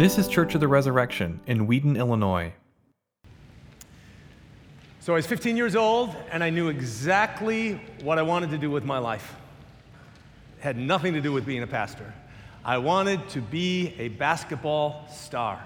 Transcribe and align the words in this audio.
This 0.00 0.16
is 0.16 0.28
Church 0.28 0.54
of 0.54 0.62
the 0.62 0.66
Resurrection 0.66 1.40
in 1.46 1.66
Wheaton, 1.66 1.94
Illinois. 1.94 2.54
So 5.00 5.12
I 5.12 5.16
was 5.16 5.26
15 5.26 5.58
years 5.58 5.76
old, 5.76 6.16
and 6.30 6.42
I 6.42 6.48
knew 6.48 6.68
exactly 6.68 7.74
what 8.02 8.18
I 8.18 8.22
wanted 8.22 8.48
to 8.52 8.56
do 8.56 8.70
with 8.70 8.82
my 8.82 8.96
life. 8.96 9.36
It 10.56 10.62
had 10.62 10.78
nothing 10.78 11.12
to 11.12 11.20
do 11.20 11.32
with 11.32 11.44
being 11.44 11.62
a 11.62 11.66
pastor. 11.66 12.14
I 12.64 12.78
wanted 12.78 13.28
to 13.28 13.42
be 13.42 13.94
a 13.98 14.08
basketball 14.08 15.06
star. 15.12 15.62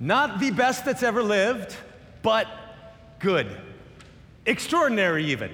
Not 0.00 0.40
the 0.40 0.50
best 0.50 0.86
that's 0.86 1.02
ever 1.02 1.22
lived, 1.22 1.76
but 2.22 2.46
good. 3.18 3.54
Extraordinary, 4.46 5.26
even. 5.26 5.50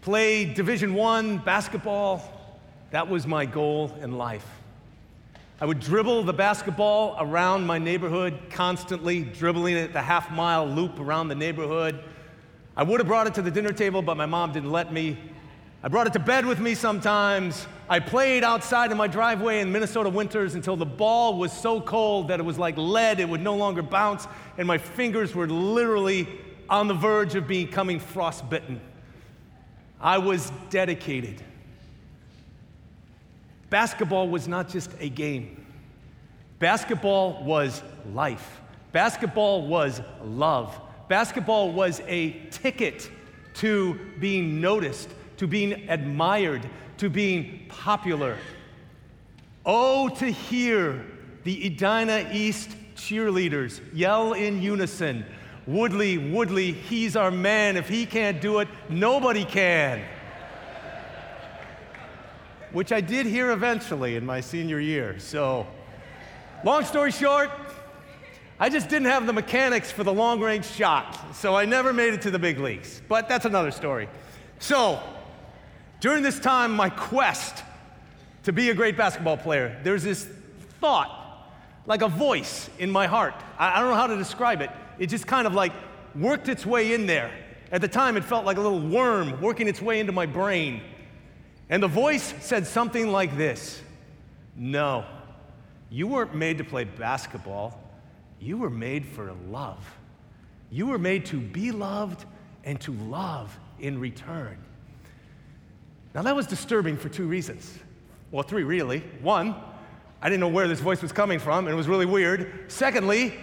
Played 0.00 0.54
Division 0.54 0.94
One 0.94 1.38
basketball. 1.38 2.20
That 2.90 3.08
was 3.08 3.28
my 3.28 3.46
goal 3.46 3.96
in 4.02 4.18
life. 4.18 4.57
I 5.60 5.64
would 5.64 5.80
dribble 5.80 6.22
the 6.22 6.32
basketball 6.32 7.16
around 7.18 7.66
my 7.66 7.78
neighborhood 7.78 8.38
constantly, 8.48 9.24
dribbling 9.24 9.76
it 9.76 9.92
the 9.92 10.00
half 10.00 10.30
mile 10.30 10.64
loop 10.64 11.00
around 11.00 11.28
the 11.28 11.34
neighborhood. 11.34 11.98
I 12.76 12.84
would 12.84 13.00
have 13.00 13.08
brought 13.08 13.26
it 13.26 13.34
to 13.34 13.42
the 13.42 13.50
dinner 13.50 13.72
table, 13.72 14.00
but 14.00 14.16
my 14.16 14.26
mom 14.26 14.52
didn't 14.52 14.70
let 14.70 14.92
me. 14.92 15.18
I 15.82 15.88
brought 15.88 16.06
it 16.06 16.12
to 16.12 16.20
bed 16.20 16.46
with 16.46 16.60
me 16.60 16.76
sometimes. 16.76 17.66
I 17.88 17.98
played 17.98 18.44
outside 18.44 18.92
in 18.92 18.96
my 18.96 19.08
driveway 19.08 19.58
in 19.58 19.72
Minnesota 19.72 20.08
winters 20.08 20.54
until 20.54 20.76
the 20.76 20.86
ball 20.86 21.36
was 21.36 21.52
so 21.52 21.80
cold 21.80 22.28
that 22.28 22.38
it 22.38 22.44
was 22.44 22.56
like 22.56 22.76
lead, 22.76 23.18
it 23.18 23.28
would 23.28 23.42
no 23.42 23.56
longer 23.56 23.82
bounce, 23.82 24.28
and 24.58 24.66
my 24.66 24.78
fingers 24.78 25.34
were 25.34 25.48
literally 25.48 26.28
on 26.70 26.86
the 26.86 26.94
verge 26.94 27.34
of 27.34 27.48
becoming 27.48 27.98
frostbitten. 27.98 28.80
I 30.00 30.18
was 30.18 30.52
dedicated. 30.70 31.42
Basketball 33.70 34.28
was 34.28 34.48
not 34.48 34.68
just 34.68 34.90
a 34.98 35.08
game, 35.08 35.57
basketball 36.58 37.42
was 37.44 37.82
life. 38.12 38.60
Basketball 38.92 39.66
was 39.66 40.00
love. 40.24 40.78
Basketball 41.08 41.72
was 41.72 42.00
a 42.06 42.30
ticket 42.50 43.10
to 43.54 43.98
being 44.18 44.60
noticed, 44.60 45.10
to 45.38 45.46
being 45.46 45.88
admired, 45.88 46.68
to 46.98 47.08
being 47.08 47.66
popular. 47.68 48.36
Oh, 49.64 50.08
to 50.08 50.26
hear 50.26 51.04
the 51.44 51.66
Edina 51.66 52.28
East 52.32 52.70
cheerleaders 52.94 53.80
yell 53.92 54.32
in 54.32 54.62
unison 54.62 55.24
Woodley, 55.66 56.16
Woodley, 56.16 56.72
he's 56.72 57.14
our 57.14 57.30
man. 57.30 57.76
If 57.76 57.88
he 57.88 58.06
can't 58.06 58.40
do 58.40 58.60
it, 58.60 58.68
nobody 58.88 59.44
can 59.44 60.02
which 62.72 62.92
I 62.92 63.00
did 63.00 63.26
hear 63.26 63.50
eventually 63.50 64.16
in 64.16 64.26
my 64.26 64.40
senior 64.40 64.80
year. 64.80 65.18
So, 65.18 65.66
long 66.64 66.84
story 66.84 67.12
short, 67.12 67.50
I 68.60 68.68
just 68.68 68.88
didn't 68.88 69.06
have 69.06 69.26
the 69.26 69.32
mechanics 69.32 69.92
for 69.92 70.02
the 70.02 70.12
long 70.12 70.40
range 70.40 70.64
shot, 70.64 71.34
so 71.34 71.54
I 71.54 71.64
never 71.64 71.92
made 71.92 72.14
it 72.14 72.22
to 72.22 72.30
the 72.30 72.38
big 72.38 72.58
leagues. 72.58 73.00
But 73.08 73.28
that's 73.28 73.44
another 73.44 73.70
story. 73.70 74.08
So, 74.58 75.00
during 76.00 76.22
this 76.22 76.40
time, 76.40 76.74
my 76.74 76.90
quest 76.90 77.62
to 78.44 78.52
be 78.52 78.70
a 78.70 78.74
great 78.74 78.96
basketball 78.96 79.36
player, 79.36 79.78
there's 79.84 80.02
this 80.02 80.28
thought, 80.80 81.48
like 81.86 82.02
a 82.02 82.08
voice 82.08 82.68
in 82.78 82.90
my 82.90 83.06
heart. 83.06 83.34
I, 83.58 83.80
don't 83.80 83.90
know 83.90 83.96
how 83.96 84.08
to 84.08 84.16
describe 84.16 84.60
it. 84.60 84.70
It 84.98 85.06
just 85.06 85.26
kind 85.26 85.46
of 85.46 85.54
like 85.54 85.72
worked 86.16 86.48
its 86.48 86.66
way 86.66 86.94
in 86.94 87.06
there. 87.06 87.30
At 87.70 87.80
the 87.80 87.88
time, 87.88 88.16
it 88.16 88.24
felt 88.24 88.44
like 88.44 88.56
a 88.56 88.60
little 88.60 88.80
worm 88.80 89.40
working 89.40 89.68
its 89.68 89.80
way 89.80 90.00
into 90.00 90.12
my 90.12 90.26
brain. 90.26 90.80
And 91.68 91.82
the 91.82 91.88
voice 91.88 92.34
said 92.40 92.66
something 92.66 93.08
like 93.12 93.36
this 93.36 93.80
No, 94.56 95.04
you 95.90 96.06
weren't 96.06 96.34
made 96.34 96.58
to 96.58 96.64
play 96.64 96.84
basketball. 96.84 97.80
You 98.40 98.58
were 98.58 98.70
made 98.70 99.06
for 99.06 99.32
love. 99.48 99.84
You 100.70 100.86
were 100.86 100.98
made 100.98 101.26
to 101.26 101.40
be 101.40 101.72
loved 101.72 102.24
and 102.64 102.80
to 102.82 102.92
love 102.92 103.58
in 103.80 103.98
return. 103.98 104.58
Now, 106.14 106.22
that 106.22 106.36
was 106.36 106.46
disturbing 106.46 106.96
for 106.96 107.08
two 107.08 107.26
reasons. 107.26 107.78
Well, 108.30 108.42
three 108.42 108.64
really. 108.64 109.00
One, 109.22 109.54
I 110.20 110.28
didn't 110.28 110.40
know 110.40 110.48
where 110.48 110.68
this 110.68 110.80
voice 110.80 111.00
was 111.00 111.12
coming 111.12 111.38
from, 111.38 111.66
and 111.66 111.72
it 111.72 111.76
was 111.76 111.88
really 111.88 112.06
weird. 112.06 112.64
Secondly, 112.68 113.34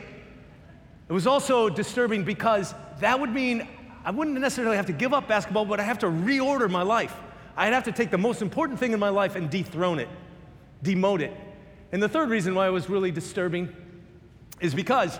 it 1.08 1.14
was 1.14 1.26
also 1.26 1.70
disturbing 1.70 2.24
because 2.24 2.74
that 3.00 3.20
would 3.20 3.32
mean 3.32 3.68
I 4.04 4.12
wouldn't 4.12 4.40
necessarily 4.40 4.78
have 4.78 4.86
to 4.88 4.94
give 4.94 5.14
up 5.14 5.28
basketball, 5.28 5.66
but 5.66 5.80
I 5.80 5.84
have 5.84 6.00
to 6.00 6.08
reorder 6.08 6.70
my 6.70 6.84
life. 6.84 7.16
I'd 7.58 7.74
have 7.74 7.86
to 7.86 7.92
take 7.92 8.12
the 8.12 8.18
most 8.18 8.42
important 8.42 8.80
thing 8.80 8.92
in 8.92 9.00
my 9.00 9.10
life 9.10 9.36
and 9.36 9.50
dethrone 9.50 10.00
it, 10.00 10.10
demote 10.84 11.22
it. 11.22 11.34
And 11.96 12.04
the 12.04 12.10
third 12.10 12.30
reason 12.30 12.56
why 12.56 12.68
it 12.68 12.72
was 12.72 12.90
really 12.90 13.10
disturbing 13.10 13.74
is 14.60 14.76
because 14.76 15.18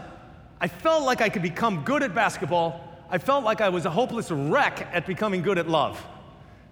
I 0.60 0.68
felt 0.68 1.06
like 1.06 1.22
I 1.22 1.30
could 1.30 1.42
become 1.42 1.86
good 1.86 2.04
at 2.04 2.14
basketball. 2.14 2.82
I 3.10 3.18
felt 3.18 3.46
like 3.46 3.62
I 3.62 3.70
was 3.70 3.86
a 3.86 3.90
hopeless 3.90 4.30
wreck 4.30 4.86
at 4.92 5.08
becoming 5.08 5.42
good 5.42 5.58
at 5.58 5.70
love. 5.70 6.06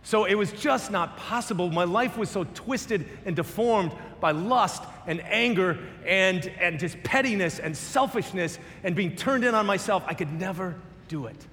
So 0.02 0.26
it 0.26 0.36
was 0.36 0.52
just 0.52 0.92
not 0.92 1.16
possible. 1.16 1.72
My 1.72 1.86
life 1.86 2.18
was 2.18 2.30
so 2.30 2.44
twisted 2.44 3.08
and 3.26 3.34
deformed 3.34 3.94
by 4.20 4.32
lust 4.32 4.84
and 5.08 5.22
anger 5.24 5.80
and, 6.06 6.48
and 6.60 6.80
just 6.80 7.02
pettiness 7.04 7.60
and 7.60 7.78
selfishness 7.78 8.60
and 8.84 8.98
being 8.98 9.16
turned 9.16 9.46
in 9.46 9.56
on 9.56 9.66
myself. 9.66 10.04
I 10.06 10.16
could 10.16 10.34
never 10.34 10.76
do 11.08 11.28
it. 11.28 11.48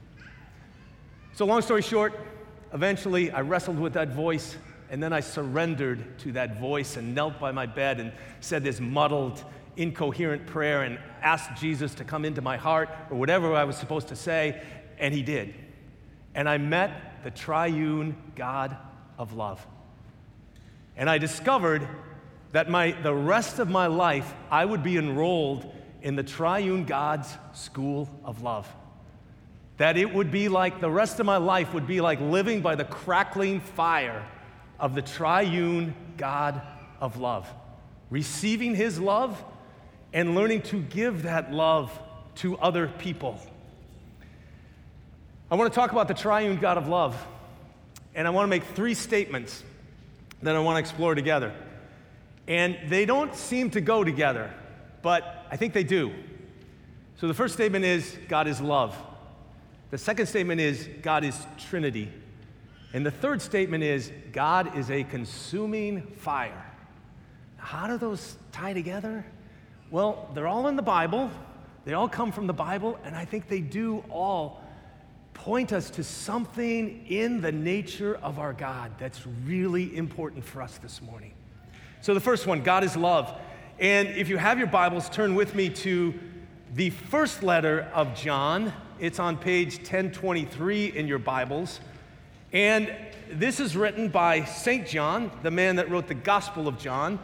So, 1.34 1.46
long 1.46 1.62
story 1.62 1.82
short, 1.82 2.14
Eventually, 2.72 3.32
I 3.32 3.40
wrestled 3.40 3.80
with 3.80 3.94
that 3.94 4.10
voice, 4.10 4.56
and 4.90 5.02
then 5.02 5.12
I 5.12 5.20
surrendered 5.20 6.18
to 6.20 6.32
that 6.32 6.58
voice 6.58 6.96
and 6.96 7.14
knelt 7.14 7.38
by 7.38 7.52
my 7.52 7.66
bed 7.66 8.00
and 8.00 8.12
said 8.40 8.64
this 8.64 8.80
muddled, 8.80 9.42
incoherent 9.76 10.46
prayer 10.46 10.82
and 10.82 10.98
asked 11.22 11.60
Jesus 11.60 11.94
to 11.94 12.04
come 12.04 12.24
into 12.24 12.42
my 12.42 12.56
heart 12.56 12.90
or 13.08 13.16
whatever 13.16 13.54
I 13.54 13.64
was 13.64 13.76
supposed 13.76 14.08
to 14.08 14.16
say, 14.16 14.60
and 14.98 15.14
he 15.14 15.22
did. 15.22 15.54
And 16.34 16.48
I 16.48 16.58
met 16.58 17.22
the 17.22 17.30
triune 17.30 18.16
God 18.34 18.76
of 19.16 19.32
love. 19.32 19.64
And 20.96 21.08
I 21.08 21.18
discovered 21.18 21.86
that 22.52 22.68
my, 22.68 22.90
the 22.90 23.14
rest 23.14 23.60
of 23.60 23.70
my 23.70 23.86
life 23.86 24.34
I 24.50 24.64
would 24.64 24.82
be 24.82 24.96
enrolled 24.96 25.72
in 26.02 26.16
the 26.16 26.24
triune 26.24 26.84
God's 26.84 27.32
school 27.52 28.08
of 28.24 28.42
love 28.42 28.68
that 29.80 29.96
it 29.96 30.12
would 30.12 30.30
be 30.30 30.50
like 30.50 30.78
the 30.82 30.90
rest 30.90 31.20
of 31.20 31.24
my 31.24 31.38
life 31.38 31.72
would 31.72 31.86
be 31.86 32.02
like 32.02 32.20
living 32.20 32.60
by 32.60 32.74
the 32.74 32.84
crackling 32.84 33.60
fire 33.60 34.26
of 34.80 34.94
the 34.94 35.02
triune 35.02 35.94
God 36.16 36.60
of 37.00 37.18
love, 37.18 37.48
receiving 38.10 38.74
his 38.74 38.98
love 38.98 39.42
and 40.12 40.34
learning 40.34 40.62
to 40.62 40.80
give 40.82 41.22
that 41.22 41.52
love 41.52 41.96
to 42.36 42.58
other 42.58 42.88
people. 42.88 43.38
I 45.50 45.56
want 45.56 45.72
to 45.72 45.74
talk 45.74 45.92
about 45.92 46.08
the 46.08 46.14
triune 46.14 46.56
God 46.58 46.78
of 46.78 46.88
love, 46.88 47.16
and 48.14 48.26
I 48.26 48.30
want 48.30 48.44
to 48.44 48.50
make 48.50 48.64
three 48.64 48.94
statements 48.94 49.62
that 50.42 50.56
I 50.56 50.58
want 50.60 50.76
to 50.76 50.80
explore 50.80 51.14
together. 51.14 51.52
And 52.48 52.78
they 52.88 53.04
don't 53.04 53.34
seem 53.34 53.70
to 53.70 53.80
go 53.80 54.02
together, 54.02 54.52
but 55.02 55.46
I 55.50 55.56
think 55.56 55.72
they 55.72 55.84
do. 55.84 56.12
So 57.20 57.28
the 57.28 57.34
first 57.34 57.54
statement 57.54 57.84
is 57.84 58.16
God 58.28 58.48
is 58.48 58.60
love. 58.60 58.96
The 59.90 59.98
second 59.98 60.26
statement 60.26 60.60
is 60.60 60.88
God 61.02 61.24
is 61.24 61.36
Trinity. 61.68 62.10
And 62.92 63.06
the 63.06 63.10
third 63.10 63.40
statement 63.40 63.84
is 63.84 64.10
God 64.32 64.76
is 64.76 64.90
a 64.90 65.04
consuming 65.04 66.02
fire. 66.02 66.66
How 67.56 67.86
do 67.86 67.96
those 67.98 68.36
tie 68.52 68.72
together? 68.72 69.24
Well, 69.90 70.28
they're 70.34 70.48
all 70.48 70.66
in 70.68 70.76
the 70.76 70.82
Bible. 70.82 71.30
They 71.84 71.94
all 71.94 72.08
come 72.08 72.32
from 72.32 72.46
the 72.46 72.52
Bible, 72.52 72.98
and 73.04 73.14
I 73.14 73.24
think 73.24 73.48
they 73.48 73.60
do 73.60 74.04
all 74.10 74.62
point 75.34 75.72
us 75.72 75.88
to 75.90 76.04
something 76.04 77.06
in 77.06 77.40
the 77.40 77.52
nature 77.52 78.16
of 78.16 78.38
our 78.38 78.52
God 78.52 78.92
that's 78.98 79.26
really 79.44 79.96
important 79.96 80.44
for 80.44 80.60
us 80.60 80.78
this 80.78 81.00
morning. 81.00 81.32
So, 82.02 82.12
the 82.12 82.20
first 82.20 82.46
one 82.46 82.62
God 82.62 82.84
is 82.84 82.96
love. 82.96 83.32
And 83.78 84.08
if 84.08 84.28
you 84.28 84.36
have 84.36 84.58
your 84.58 84.66
Bibles, 84.66 85.08
turn 85.08 85.34
with 85.34 85.54
me 85.54 85.70
to 85.70 86.14
the 86.74 86.90
first 86.90 87.42
letter 87.42 87.90
of 87.94 88.14
John, 88.14 88.72
it's 88.98 89.18
on 89.18 89.38
page 89.38 89.78
1023 89.78 90.92
in 90.92 91.08
your 91.08 91.18
Bibles. 91.18 91.80
And 92.52 92.92
this 93.30 93.60
is 93.60 93.76
written 93.76 94.08
by 94.08 94.44
St. 94.44 94.86
John, 94.86 95.30
the 95.42 95.50
man 95.50 95.76
that 95.76 95.90
wrote 95.90 96.08
the 96.08 96.14
Gospel 96.14 96.66
of 96.66 96.78
John. 96.78 97.18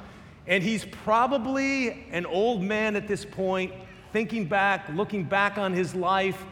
And 0.47 0.63
he's 0.63 0.85
probably 0.85 2.07
an 2.13 2.27
old 2.27 2.63
man 2.63 2.95
at 2.95 3.09
this 3.09 3.25
point, 3.25 3.73
thinking 4.13 4.47
back, 4.47 4.89
looking 4.95 5.25
back 5.25 5.59
on 5.59 5.73
his 5.73 5.95
life. 5.95 6.45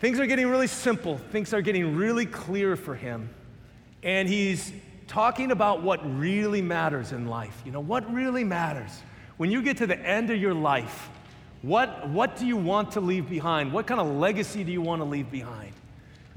Things 0.00 0.20
are 0.20 0.26
getting 0.26 0.48
really 0.48 0.66
simple, 0.66 1.18
things 1.18 1.52
are 1.52 1.62
getting 1.62 1.96
really 1.96 2.26
clear 2.26 2.76
for 2.76 2.94
him. 2.94 3.30
And 4.02 4.28
he's 4.28 4.72
talking 5.08 5.50
about 5.50 5.82
what 5.82 6.00
really 6.18 6.62
matters 6.62 7.12
in 7.12 7.26
life. 7.26 7.60
You 7.64 7.72
know, 7.72 7.80
what 7.80 8.12
really 8.12 8.44
matters? 8.44 8.90
When 9.36 9.50
you 9.50 9.62
get 9.62 9.78
to 9.78 9.86
the 9.86 9.98
end 9.98 10.30
of 10.30 10.40
your 10.40 10.54
life, 10.54 11.08
what, 11.62 12.08
what 12.10 12.36
do 12.36 12.46
you 12.46 12.56
want 12.56 12.92
to 12.92 13.00
leave 13.00 13.28
behind? 13.28 13.72
What 13.72 13.86
kind 13.86 14.00
of 14.00 14.06
legacy 14.06 14.62
do 14.62 14.70
you 14.70 14.82
want 14.82 15.00
to 15.00 15.04
leave 15.04 15.30
behind? 15.30 15.72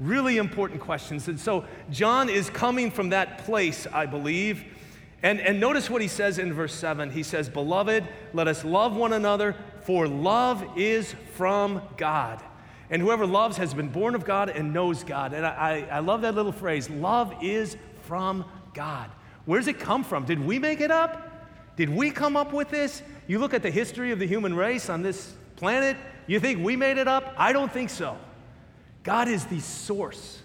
Really 0.00 0.36
important 0.36 0.80
questions. 0.80 1.26
And 1.28 1.40
so 1.40 1.64
John 1.90 2.28
is 2.28 2.50
coming 2.50 2.90
from 2.90 3.10
that 3.10 3.38
place, 3.38 3.86
I 3.92 4.06
believe. 4.06 4.64
And, 5.22 5.40
and 5.40 5.58
notice 5.58 5.90
what 5.90 6.00
he 6.00 6.08
says 6.08 6.38
in 6.38 6.52
verse 6.52 6.74
7. 6.74 7.10
He 7.10 7.24
says, 7.24 7.48
Beloved, 7.48 8.06
let 8.32 8.46
us 8.46 8.64
love 8.64 8.94
one 8.94 9.12
another, 9.12 9.56
for 9.82 10.06
love 10.06 10.64
is 10.76 11.14
from 11.34 11.82
God. 11.96 12.40
And 12.90 13.02
whoever 13.02 13.26
loves 13.26 13.56
has 13.56 13.74
been 13.74 13.88
born 13.88 14.14
of 14.14 14.24
God 14.24 14.48
and 14.48 14.72
knows 14.72 15.02
God. 15.02 15.32
And 15.32 15.44
I, 15.44 15.86
I, 15.90 15.96
I 15.96 15.98
love 15.98 16.22
that 16.22 16.34
little 16.34 16.52
phrase 16.52 16.88
love 16.88 17.34
is 17.42 17.76
from 18.02 18.44
God. 18.74 19.10
Where 19.44 19.58
does 19.58 19.68
it 19.68 19.80
come 19.80 20.04
from? 20.04 20.24
Did 20.24 20.38
we 20.44 20.58
make 20.58 20.80
it 20.80 20.90
up? 20.90 21.24
Did 21.76 21.90
we 21.90 22.10
come 22.10 22.36
up 22.36 22.52
with 22.52 22.70
this? 22.70 23.02
You 23.26 23.38
look 23.38 23.54
at 23.54 23.62
the 23.62 23.70
history 23.70 24.10
of 24.12 24.18
the 24.18 24.26
human 24.26 24.54
race 24.54 24.88
on 24.88 25.02
this 25.02 25.34
planet, 25.56 25.96
you 26.26 26.38
think 26.38 26.64
we 26.64 26.76
made 26.76 26.98
it 26.98 27.08
up? 27.08 27.34
I 27.36 27.52
don't 27.52 27.72
think 27.72 27.90
so. 27.90 28.16
God 29.02 29.28
is 29.28 29.44
the 29.46 29.60
source, 29.60 30.42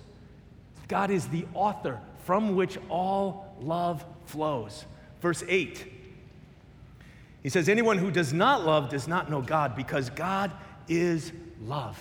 God 0.88 1.12
is 1.12 1.28
the 1.28 1.46
author 1.54 2.00
from 2.26 2.56
which 2.56 2.78
all 2.90 3.56
love 3.62 4.06
flows. 4.26 4.86
Verse 5.22 5.44
8. 5.48 5.86
He 7.42 7.50
says, 7.50 7.68
Anyone 7.68 7.98
who 7.98 8.10
does 8.10 8.34
not 8.34 8.66
love 8.66 8.90
does 8.90 9.08
not 9.08 9.30
know 9.30 9.42
God 9.42 9.76
because 9.76 10.10
God 10.10 10.52
is 10.88 11.32
love. 11.66 11.98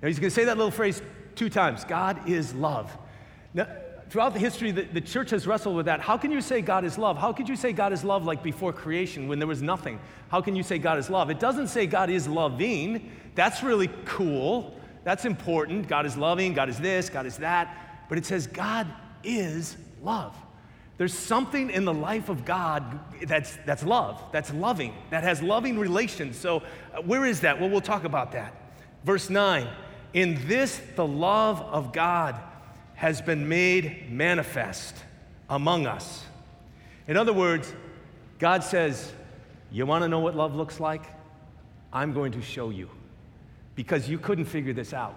Now 0.00 0.08
he's 0.08 0.18
going 0.18 0.30
to 0.30 0.34
say 0.34 0.44
that 0.44 0.56
little 0.56 0.70
phrase 0.70 1.02
two 1.34 1.48
times 1.48 1.84
God 1.84 2.28
is 2.28 2.54
love. 2.54 2.96
Now, 3.54 3.66
throughout 4.10 4.32
the 4.32 4.38
history, 4.38 4.70
the, 4.70 4.82
the 4.82 5.00
church 5.00 5.30
has 5.30 5.46
wrestled 5.46 5.76
with 5.76 5.86
that. 5.86 6.00
How 6.00 6.16
can 6.16 6.30
you 6.30 6.40
say 6.40 6.60
God 6.60 6.84
is 6.84 6.98
love? 6.98 7.18
How 7.18 7.32
could 7.32 7.48
you 7.48 7.56
say 7.56 7.72
God 7.72 7.92
is 7.92 8.04
love 8.04 8.24
like 8.24 8.42
before 8.42 8.72
creation 8.72 9.28
when 9.28 9.38
there 9.38 9.48
was 9.48 9.62
nothing? 9.62 9.98
How 10.28 10.40
can 10.40 10.54
you 10.54 10.62
say 10.62 10.78
God 10.78 10.98
is 10.98 11.10
love? 11.10 11.30
It 11.30 11.40
doesn't 11.40 11.68
say 11.68 11.86
God 11.86 12.10
is 12.10 12.28
loving. 12.28 13.10
That's 13.34 13.62
really 13.62 13.90
cool. 14.04 14.77
That's 15.08 15.24
important. 15.24 15.88
God 15.88 16.04
is 16.04 16.18
loving, 16.18 16.52
God 16.52 16.68
is 16.68 16.78
this, 16.78 17.08
God 17.08 17.24
is 17.24 17.38
that. 17.38 18.04
But 18.10 18.18
it 18.18 18.26
says 18.26 18.46
God 18.46 18.86
is 19.24 19.74
love. 20.02 20.36
There's 20.98 21.14
something 21.14 21.70
in 21.70 21.86
the 21.86 21.94
life 21.94 22.28
of 22.28 22.44
God 22.44 23.00
that's, 23.22 23.56
that's 23.64 23.82
love, 23.82 24.22
that's 24.32 24.52
loving, 24.52 24.94
that 25.08 25.24
has 25.24 25.40
loving 25.40 25.78
relations. 25.78 26.36
So, 26.36 26.58
uh, 26.92 27.00
where 27.00 27.24
is 27.24 27.40
that? 27.40 27.58
Well, 27.58 27.70
we'll 27.70 27.80
talk 27.80 28.04
about 28.04 28.32
that. 28.32 28.52
Verse 29.02 29.30
9 29.30 29.66
In 30.12 30.46
this, 30.46 30.78
the 30.94 31.06
love 31.06 31.62
of 31.62 31.94
God 31.94 32.38
has 32.94 33.22
been 33.22 33.48
made 33.48 34.12
manifest 34.12 34.94
among 35.48 35.86
us. 35.86 36.22
In 37.06 37.16
other 37.16 37.32
words, 37.32 37.72
God 38.38 38.62
says, 38.62 39.10
You 39.72 39.86
want 39.86 40.04
to 40.04 40.08
know 40.08 40.20
what 40.20 40.36
love 40.36 40.54
looks 40.54 40.78
like? 40.78 41.04
I'm 41.94 42.12
going 42.12 42.32
to 42.32 42.42
show 42.42 42.68
you 42.68 42.90
because 43.78 44.08
you 44.08 44.18
couldn't 44.18 44.46
figure 44.46 44.72
this 44.72 44.92
out. 44.92 45.14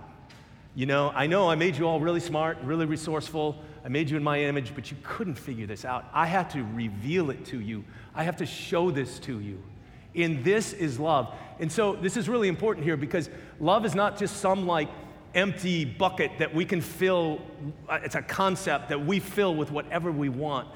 You 0.75 0.85
know, 0.85 1.11
I 1.15 1.25
know 1.25 1.49
I 1.49 1.55
made 1.55 1.77
you 1.77 1.87
all 1.87 1.99
really 1.99 2.19
smart, 2.19 2.59
really 2.61 2.85
resourceful. 2.85 3.57
I 3.83 3.87
made 3.87 4.07
you 4.07 4.17
in 4.17 4.23
my 4.23 4.39
image, 4.39 4.75
but 4.75 4.91
you 4.91 4.97
couldn't 5.01 5.33
figure 5.33 5.65
this 5.65 5.83
out. 5.83 6.05
I 6.13 6.27
had 6.27 6.51
to 6.51 6.63
reveal 6.75 7.31
it 7.31 7.43
to 7.45 7.59
you. 7.59 7.83
I 8.13 8.21
have 8.21 8.37
to 8.37 8.45
show 8.45 8.91
this 8.91 9.17
to 9.21 9.39
you. 9.39 9.63
In 10.13 10.43
this 10.43 10.73
is 10.73 10.99
love. 10.99 11.33
And 11.59 11.71
so 11.71 11.95
this 11.95 12.15
is 12.15 12.29
really 12.29 12.49
important 12.49 12.85
here 12.85 12.97
because 12.97 13.31
love 13.59 13.83
is 13.83 13.95
not 13.95 14.19
just 14.19 14.37
some 14.37 14.67
like 14.67 14.89
empty 15.33 15.83
bucket 15.83 16.29
that 16.37 16.53
we 16.53 16.63
can 16.63 16.81
fill, 16.81 17.41
it's 17.89 18.13
a 18.13 18.21
concept 18.21 18.89
that 18.89 19.03
we 19.03 19.19
fill 19.19 19.55
with 19.55 19.71
whatever 19.71 20.11
we 20.11 20.29
want. 20.29 20.67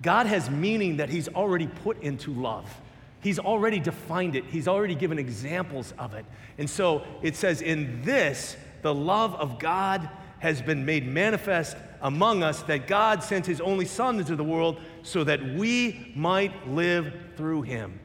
God 0.00 0.24
has 0.24 0.48
meaning 0.48 0.96
that 0.96 1.10
He's 1.10 1.28
already 1.28 1.66
put 1.66 2.00
into 2.00 2.32
love. 2.32 2.80
He's 3.20 3.38
already 3.38 3.80
defined 3.80 4.36
it, 4.36 4.44
He's 4.44 4.68
already 4.68 4.94
given 4.94 5.18
examples 5.18 5.94
of 5.98 6.14
it. 6.14 6.24
And 6.58 6.68
so 6.68 7.04
it 7.22 7.36
says, 7.36 7.62
In 7.62 8.02
this, 8.02 8.56
the 8.82 8.94
love 8.94 9.34
of 9.34 9.58
God 9.58 10.08
has 10.38 10.62
been 10.62 10.84
made 10.84 11.06
manifest 11.06 11.76
among 12.02 12.42
us, 12.42 12.62
that 12.64 12.86
God 12.86 13.22
sent 13.22 13.46
His 13.46 13.60
only 13.60 13.86
Son 13.86 14.18
into 14.18 14.36
the 14.36 14.44
world 14.44 14.80
so 15.02 15.24
that 15.24 15.42
we 15.42 16.12
might 16.14 16.68
live 16.68 17.12
through 17.36 17.62
Him. 17.62 17.98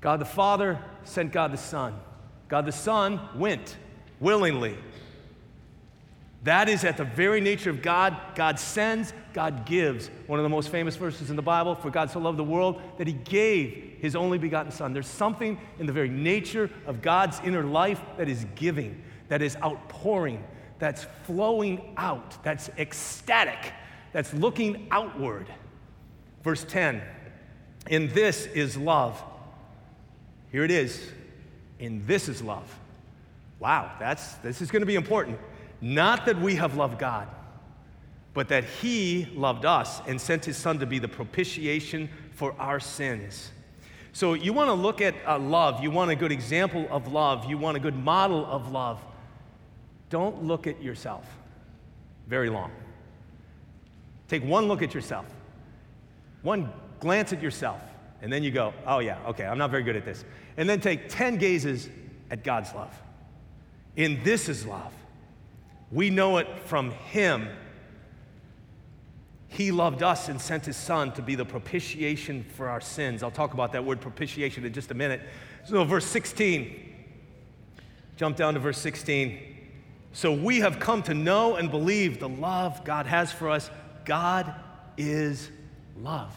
God 0.00 0.20
the 0.20 0.24
Father 0.24 0.78
sent 1.04 1.32
God 1.32 1.52
the 1.52 1.58
Son. 1.58 1.98
God 2.48 2.66
the 2.66 2.72
Son 2.72 3.20
went 3.36 3.76
willingly. 4.18 4.78
That 6.44 6.68
is 6.70 6.84
at 6.84 6.96
the 6.96 7.04
very 7.04 7.40
nature 7.40 7.68
of 7.68 7.82
God. 7.82 8.16
God 8.34 8.58
sends, 8.58 9.12
God 9.34 9.66
gives. 9.66 10.08
One 10.26 10.38
of 10.38 10.42
the 10.42 10.48
most 10.48 10.70
famous 10.70 10.96
verses 10.96 11.28
in 11.28 11.36
the 11.36 11.42
Bible 11.42 11.74
for 11.74 11.90
God 11.90 12.10
so 12.10 12.18
loved 12.18 12.38
the 12.38 12.44
world 12.44 12.80
that 12.96 13.06
he 13.06 13.12
gave 13.12 13.96
his 14.00 14.16
only 14.16 14.38
begotten 14.38 14.72
Son. 14.72 14.94
There's 14.94 15.06
something 15.06 15.58
in 15.78 15.86
the 15.86 15.92
very 15.92 16.08
nature 16.08 16.70
of 16.86 17.02
God's 17.02 17.40
inner 17.44 17.62
life 17.62 18.00
that 18.16 18.28
is 18.28 18.46
giving, 18.54 19.02
that 19.28 19.42
is 19.42 19.56
outpouring, 19.56 20.42
that's 20.78 21.06
flowing 21.24 21.92
out, 21.98 22.42
that's 22.42 22.70
ecstatic, 22.78 23.72
that's 24.12 24.32
looking 24.32 24.88
outward. 24.90 25.46
Verse 26.42 26.64
10 26.64 27.02
In 27.88 28.08
this 28.14 28.46
is 28.46 28.78
love. 28.78 29.22
Here 30.50 30.64
it 30.64 30.70
is. 30.70 31.12
In 31.78 32.06
this 32.06 32.28
is 32.28 32.42
love. 32.42 32.74
Wow, 33.58 33.92
that's, 34.00 34.34
this 34.36 34.62
is 34.62 34.70
going 34.70 34.80
to 34.80 34.86
be 34.86 34.94
important. 34.94 35.38
Not 35.80 36.26
that 36.26 36.40
we 36.40 36.56
have 36.56 36.76
loved 36.76 36.98
God, 36.98 37.28
but 38.34 38.48
that 38.48 38.64
He 38.64 39.28
loved 39.34 39.64
us 39.64 40.00
and 40.06 40.20
sent 40.20 40.44
His 40.44 40.56
Son 40.56 40.78
to 40.78 40.86
be 40.86 40.98
the 40.98 41.08
propitiation 41.08 42.08
for 42.32 42.54
our 42.58 42.80
sins. 42.80 43.50
So, 44.12 44.34
you 44.34 44.52
want 44.52 44.68
to 44.68 44.74
look 44.74 45.00
at 45.00 45.14
uh, 45.26 45.38
love, 45.38 45.82
you 45.82 45.90
want 45.90 46.10
a 46.10 46.16
good 46.16 46.32
example 46.32 46.86
of 46.90 47.12
love, 47.12 47.48
you 47.48 47.56
want 47.56 47.76
a 47.76 47.80
good 47.80 47.96
model 47.96 48.44
of 48.44 48.70
love. 48.72 49.00
Don't 50.08 50.42
look 50.42 50.66
at 50.66 50.82
yourself 50.82 51.24
very 52.26 52.50
long. 52.50 52.72
Take 54.28 54.44
one 54.44 54.66
look 54.66 54.82
at 54.82 54.94
yourself, 54.94 55.26
one 56.42 56.72
glance 56.98 57.32
at 57.32 57.42
yourself, 57.42 57.80
and 58.22 58.32
then 58.32 58.42
you 58.42 58.50
go, 58.50 58.74
oh, 58.86 58.98
yeah, 58.98 59.18
okay, 59.28 59.44
I'm 59.44 59.58
not 59.58 59.70
very 59.70 59.82
good 59.82 59.96
at 59.96 60.04
this. 60.04 60.24
And 60.56 60.68
then 60.68 60.80
take 60.80 61.08
10 61.08 61.36
gazes 61.38 61.88
at 62.30 62.44
God's 62.44 62.72
love. 62.74 62.94
In 63.96 64.22
this 64.22 64.48
is 64.48 64.66
love. 64.66 64.92
We 65.90 66.10
know 66.10 66.38
it 66.38 66.46
from 66.66 66.92
Him. 66.92 67.48
He 69.48 69.72
loved 69.72 70.02
us 70.02 70.28
and 70.28 70.40
sent 70.40 70.66
His 70.66 70.76
Son 70.76 71.12
to 71.12 71.22
be 71.22 71.34
the 71.34 71.44
propitiation 71.44 72.44
for 72.56 72.68
our 72.68 72.80
sins. 72.80 73.22
I'll 73.22 73.30
talk 73.30 73.52
about 73.52 73.72
that 73.72 73.84
word 73.84 74.00
propitiation 74.00 74.64
in 74.64 74.72
just 74.72 74.90
a 74.90 74.94
minute. 74.94 75.20
So, 75.64 75.82
verse 75.84 76.06
16, 76.06 76.94
jump 78.16 78.36
down 78.36 78.54
to 78.54 78.60
verse 78.60 78.78
16. 78.78 79.38
So, 80.12 80.32
we 80.32 80.60
have 80.60 80.78
come 80.78 81.02
to 81.04 81.14
know 81.14 81.56
and 81.56 81.70
believe 81.70 82.20
the 82.20 82.28
love 82.28 82.84
God 82.84 83.06
has 83.06 83.32
for 83.32 83.50
us. 83.50 83.70
God 84.04 84.54
is 84.96 85.50
love. 86.00 86.34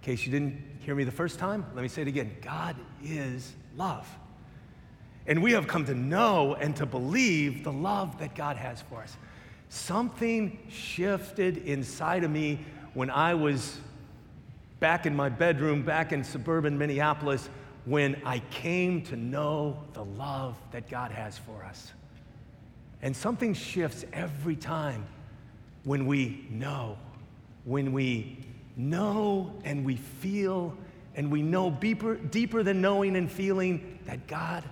In 0.00 0.04
case 0.04 0.26
you 0.26 0.32
didn't 0.32 0.62
hear 0.80 0.94
me 0.94 1.04
the 1.04 1.10
first 1.10 1.38
time, 1.38 1.64
let 1.74 1.82
me 1.82 1.88
say 1.88 2.02
it 2.02 2.08
again 2.08 2.36
God 2.42 2.76
is 3.02 3.54
love. 3.76 4.06
And 5.28 5.42
we 5.42 5.52
have 5.52 5.68
come 5.68 5.84
to 5.84 5.94
know 5.94 6.54
and 6.54 6.74
to 6.76 6.86
believe 6.86 7.62
the 7.62 7.70
love 7.70 8.18
that 8.18 8.34
God 8.34 8.56
has 8.56 8.80
for 8.80 9.02
us. 9.02 9.14
Something 9.68 10.58
shifted 10.70 11.58
inside 11.58 12.24
of 12.24 12.30
me 12.30 12.60
when 12.94 13.10
I 13.10 13.34
was 13.34 13.78
back 14.80 15.04
in 15.04 15.14
my 15.14 15.28
bedroom, 15.28 15.82
back 15.82 16.12
in 16.12 16.24
suburban 16.24 16.78
Minneapolis, 16.78 17.50
when 17.84 18.20
I 18.24 18.38
came 18.50 19.02
to 19.02 19.16
know 19.16 19.84
the 19.92 20.02
love 20.02 20.56
that 20.72 20.88
God 20.88 21.10
has 21.10 21.36
for 21.36 21.62
us. 21.62 21.92
And 23.02 23.14
something 23.14 23.52
shifts 23.52 24.06
every 24.14 24.56
time 24.56 25.06
when 25.84 26.06
we 26.06 26.46
know, 26.48 26.96
when 27.64 27.92
we 27.92 28.46
know 28.78 29.52
and 29.64 29.84
we 29.84 29.96
feel, 29.96 30.74
and 31.16 31.30
we 31.30 31.42
know 31.42 31.70
deeper, 31.70 32.14
deeper 32.16 32.62
than 32.62 32.80
knowing 32.80 33.14
and 33.14 33.30
feeling 33.30 33.98
that 34.06 34.26
God 34.26 34.64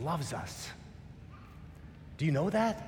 loves 0.00 0.32
us. 0.32 0.68
Do 2.18 2.24
you 2.24 2.32
know 2.32 2.50
that? 2.50 2.86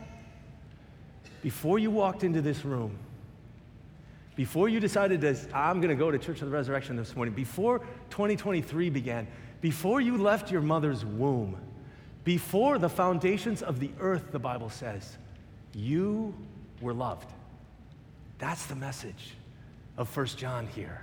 Before 1.43 1.79
you 1.79 1.91
walked 1.91 2.25
into 2.25 2.41
this 2.41 2.65
room, 2.65 2.99
before 4.37 4.69
you 4.69 4.81
decided 4.81 5.21
to, 5.21 5.37
I'm 5.55 5.81
going 5.81 5.91
to 5.91 5.95
go 5.95 6.11
to 6.11 6.19
Church 6.19 6.41
of 6.41 6.49
the 6.51 6.55
Resurrection 6.55 6.97
this 6.97 7.15
morning, 7.15 7.35
before 7.35 7.81
2023 8.11 8.91
began, 8.91 9.27
before 9.61 10.01
you 10.01 10.19
left 10.19 10.51
your 10.51 10.61
mother's 10.61 11.05
womb, 11.05 11.57
before 12.25 12.79
the 12.79 12.89
foundations 12.89 13.63
of 13.63 13.79
the 13.79 13.91
earth, 14.01 14.33
the 14.33 14.39
Bible 14.39 14.71
says, 14.71 15.17
you 15.75 16.35
were 16.81 16.95
loved. 16.95 17.31
That's 18.39 18.67
the 18.67 18.75
message 18.75 19.35
of 19.97 20.09
First 20.09 20.39
John 20.39 20.67
here. 20.67 21.03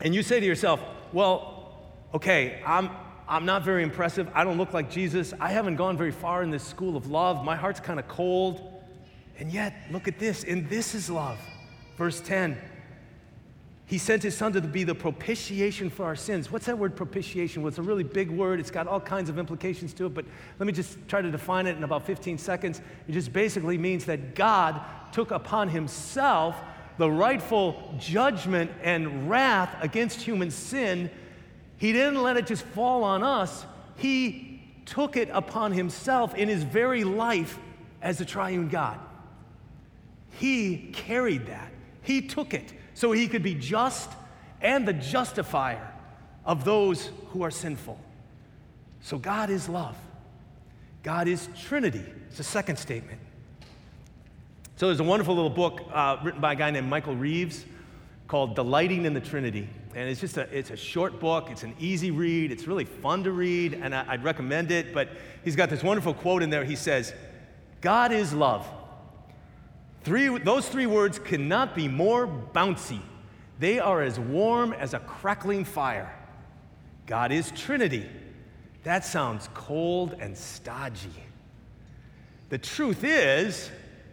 And 0.00 0.14
you 0.14 0.22
say 0.22 0.38
to 0.38 0.46
yourself, 0.46 0.80
well, 1.12 1.92
okay, 2.14 2.62
I'm, 2.64 2.90
I'm 3.28 3.44
not 3.44 3.62
very 3.62 3.82
impressive. 3.82 4.28
I 4.34 4.42
don't 4.42 4.56
look 4.56 4.72
like 4.72 4.90
Jesus. 4.90 5.34
I 5.38 5.48
haven't 5.48 5.76
gone 5.76 5.96
very 5.96 6.10
far 6.12 6.42
in 6.42 6.50
this 6.50 6.64
school 6.64 6.96
of 6.96 7.10
love. 7.10 7.44
My 7.44 7.56
heart's 7.56 7.80
kind 7.80 7.98
of 8.00 8.08
cold. 8.08 8.62
And 9.38 9.52
yet, 9.52 9.74
look 9.92 10.08
at 10.08 10.18
this. 10.18 10.44
And 10.44 10.68
this 10.68 10.94
is 10.94 11.10
love. 11.10 11.38
Verse 11.98 12.20
10 12.20 12.56
He 13.86 13.98
sent 13.98 14.22
His 14.22 14.36
Son 14.36 14.52
to 14.54 14.60
be 14.62 14.82
the 14.82 14.94
propitiation 14.94 15.90
for 15.90 16.06
our 16.06 16.16
sins. 16.16 16.50
What's 16.50 16.66
that 16.66 16.78
word 16.78 16.96
propitiation? 16.96 17.62
Well, 17.62 17.68
it's 17.68 17.78
a 17.78 17.82
really 17.82 18.02
big 18.02 18.30
word. 18.30 18.60
It's 18.60 18.70
got 18.70 18.86
all 18.86 19.00
kinds 19.00 19.28
of 19.28 19.38
implications 19.38 19.92
to 19.94 20.06
it, 20.06 20.14
but 20.14 20.24
let 20.58 20.66
me 20.66 20.72
just 20.72 20.96
try 21.06 21.20
to 21.20 21.30
define 21.30 21.66
it 21.66 21.76
in 21.76 21.84
about 21.84 22.06
15 22.06 22.38
seconds. 22.38 22.80
It 23.06 23.12
just 23.12 23.32
basically 23.32 23.76
means 23.76 24.06
that 24.06 24.34
God 24.34 24.80
took 25.12 25.32
upon 25.32 25.68
Himself 25.68 26.56
the 26.96 27.10
rightful 27.10 27.94
judgment 27.98 28.70
and 28.82 29.30
wrath 29.30 29.74
against 29.80 30.20
human 30.20 30.50
sin, 30.50 31.10
he 31.78 31.92
didn't 31.92 32.22
let 32.22 32.36
it 32.36 32.46
just 32.46 32.64
fall 32.64 33.04
on 33.04 33.22
us. 33.22 33.64
He 33.96 34.60
took 34.84 35.16
it 35.16 35.28
upon 35.32 35.72
himself 35.72 36.34
in 36.34 36.48
his 36.48 36.62
very 36.62 37.04
life 37.04 37.58
as 38.02 38.18
the 38.18 38.24
triune 38.24 38.68
God. 38.68 38.98
He 40.32 40.90
carried 40.92 41.46
that, 41.46 41.72
he 42.02 42.22
took 42.22 42.54
it 42.54 42.72
so 42.94 43.12
he 43.12 43.28
could 43.28 43.42
be 43.42 43.54
just 43.54 44.10
and 44.60 44.86
the 44.86 44.92
justifier 44.92 45.92
of 46.44 46.64
those 46.64 47.10
who 47.28 47.42
are 47.42 47.50
sinful. 47.50 47.98
So 49.00 49.18
God 49.18 49.50
is 49.50 49.68
love. 49.68 49.96
God 51.02 51.28
is 51.28 51.48
Trinity. 51.64 52.04
It's 52.28 52.38
the 52.38 52.44
second 52.44 52.76
statement. 52.76 53.20
So 54.76 54.86
there's 54.86 55.00
a 55.00 55.04
wonderful 55.04 55.34
little 55.34 55.50
book 55.50 55.80
uh, 55.92 56.16
written 56.22 56.40
by 56.40 56.52
a 56.52 56.56
guy 56.56 56.70
named 56.70 56.88
Michael 56.88 57.14
Reeves 57.14 57.64
called 58.26 58.54
Delighting 58.54 59.04
in 59.04 59.14
the 59.14 59.20
Trinity. 59.20 59.68
And 59.94 60.08
it's 60.08 60.20
just 60.20 60.36
a, 60.36 60.42
it's 60.56 60.70
a 60.70 60.76
short 60.76 61.18
book. 61.18 61.48
It's 61.50 61.62
an 61.62 61.74
easy 61.78 62.10
read. 62.10 62.52
It's 62.52 62.66
really 62.66 62.84
fun 62.84 63.24
to 63.24 63.32
read, 63.32 63.74
and 63.74 63.94
I, 63.94 64.04
I'd 64.08 64.24
recommend 64.24 64.70
it. 64.70 64.92
But 64.92 65.08
he's 65.44 65.56
got 65.56 65.70
this 65.70 65.82
wonderful 65.82 66.14
quote 66.14 66.42
in 66.42 66.50
there. 66.50 66.64
He 66.64 66.76
says, 66.76 67.14
God 67.80 68.12
is 68.12 68.32
love. 68.32 68.66
Three, 70.02 70.38
those 70.38 70.68
three 70.68 70.86
words 70.86 71.18
cannot 71.18 71.74
be 71.74 71.88
more 71.88 72.26
bouncy. 72.26 73.00
They 73.58 73.78
are 73.78 74.02
as 74.02 74.18
warm 74.18 74.72
as 74.72 74.94
a 74.94 75.00
crackling 75.00 75.64
fire. 75.64 76.14
God 77.06 77.32
is 77.32 77.50
Trinity. 77.52 78.06
That 78.84 79.04
sounds 79.04 79.48
cold 79.54 80.14
and 80.20 80.36
stodgy. 80.36 81.10
The 82.48 82.58
truth 82.58 83.04
is, 83.04 83.70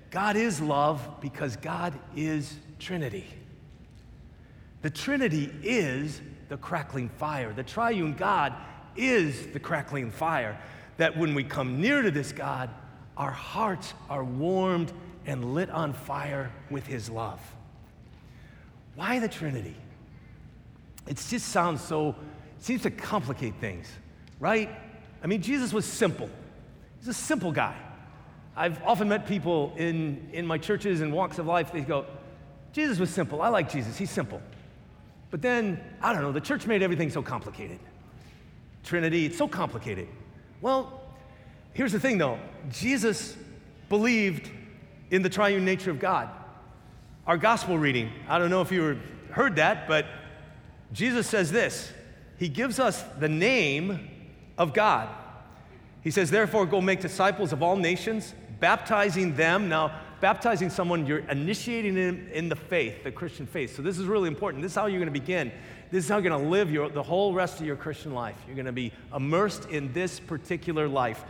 God 0.10 0.36
is 0.36 0.60
love 0.60 1.22
because 1.22 1.56
God 1.58 1.94
is 2.16 2.56
Trinity. 2.80 3.26
The 4.86 4.92
Trinity 4.92 5.52
is 5.64 6.22
the 6.48 6.58
crackling 6.58 7.10
fire. 7.10 7.52
The 7.52 7.64
triune 7.64 8.14
God 8.14 8.54
is 8.96 9.48
the 9.48 9.60
crackling 9.60 10.12
fire. 10.12 10.62
That 10.98 11.18
when 11.18 11.34
we 11.34 11.44
come 11.44 11.82
near 11.82 12.04
to 12.04 12.12
this 12.12 12.32
God, 12.32 12.70
our 13.18 13.32
hearts 13.32 13.96
are 14.12 14.24
warmed 14.24 14.94
and 15.26 15.56
lit 15.56 15.72
on 15.72 15.94
fire 15.94 16.52
with 16.70 16.86
His 16.86 17.10
love. 17.10 17.40
Why 18.94 19.18
the 19.18 19.28
Trinity? 19.28 19.76
It 21.08 21.16
just 21.16 21.48
sounds 21.48 21.82
so, 21.82 22.14
seems 22.60 22.84
to 22.84 22.92
complicate 22.92 23.56
things, 23.56 23.88
right? 24.40 24.70
I 25.24 25.26
mean, 25.26 25.42
Jesus 25.42 25.74
was 25.74 25.86
simple. 25.86 26.30
He's 27.00 27.08
a 27.08 27.14
simple 27.16 27.52
guy. 27.52 27.76
I've 28.56 28.80
often 28.84 29.10
met 29.10 29.26
people 29.26 29.74
in, 29.78 30.30
in 30.32 30.46
my 30.46 30.60
churches 30.60 31.02
and 31.02 31.12
walks 31.12 31.40
of 31.40 31.48
life, 31.48 31.72
they 31.72 31.82
go, 31.82 32.06
Jesus 32.72 33.00
was 33.00 33.10
simple. 33.10 33.42
I 33.42 33.48
like 33.48 33.72
Jesus. 33.72 33.98
He's 33.98 34.12
simple. 34.12 34.44
But 35.36 35.42
then, 35.42 35.82
I 36.02 36.14
don't 36.14 36.22
know, 36.22 36.32
the 36.32 36.40
church 36.40 36.66
made 36.66 36.82
everything 36.82 37.10
so 37.10 37.22
complicated. 37.22 37.78
Trinity, 38.86 39.26
it's 39.26 39.38
so 39.38 39.50
complicated. 39.50 40.08
Well, 40.62 41.02
here's 41.74 41.92
the 41.92 42.00
thing 42.00 42.18
though 42.18 42.40
Jesus 42.72 43.36
believed 43.90 44.50
in 45.12 45.24
the 45.24 45.30
triune 45.30 45.66
nature 45.66 45.92
of 45.92 46.00
God. 46.00 46.30
Our 47.28 47.36
gospel 47.36 47.78
reading, 47.78 48.14
I 48.30 48.40
don't 48.40 48.50
know 48.50 48.62
if 48.62 48.72
you 48.72 48.98
heard 49.30 49.58
that, 49.58 49.90
but 49.90 50.06
Jesus 50.94 51.28
says 51.28 51.52
this 51.52 51.92
He 52.38 52.48
gives 52.48 52.80
us 52.80 53.04
the 53.20 53.28
name 53.28 54.10
of 54.58 54.74
God. 54.74 55.10
He 56.02 56.12
says, 56.12 56.32
Therefore, 56.32 56.66
go 56.66 56.80
make 56.80 57.02
disciples 57.02 57.52
of 57.52 57.62
all 57.62 57.76
nations, 57.76 58.34
baptizing 58.62 59.36
them. 59.36 59.68
Now, 59.68 60.00
baptizing 60.26 60.72
someone, 60.72 61.06
you're 61.06 61.20
initiating 61.30 61.94
them 61.94 62.28
in 62.34 62.50
the 62.50 62.56
faith, 62.56 63.04
the 63.04 63.12
Christian 63.12 63.46
faith. 63.46 63.76
So, 63.76 63.84
this 63.84 64.00
is 64.00 64.08
really 64.08 64.28
important. 64.28 64.64
This 64.64 64.72
is 64.72 64.76
how 64.76 64.88
you're 64.88 64.98
going 64.98 65.14
to 65.14 65.20
begin. 65.20 65.52
This 65.92 66.04
is 66.04 66.10
how 66.10 66.18
you're 66.18 66.28
going 66.28 66.44
to 66.44 66.50
live 66.50 66.72
your, 66.72 66.90
the 66.90 67.04
whole 67.04 67.32
rest 67.32 67.60
of 67.60 67.68
your 67.68 67.76
Christian 67.76 68.12
life. 68.12 68.36
You're 68.48 68.56
going 68.56 68.66
to 68.66 68.72
be 68.72 68.92
immersed 69.16 69.70
in 69.70 69.94
this 69.94 70.20
particular 70.20 70.88
life. 70.88 71.24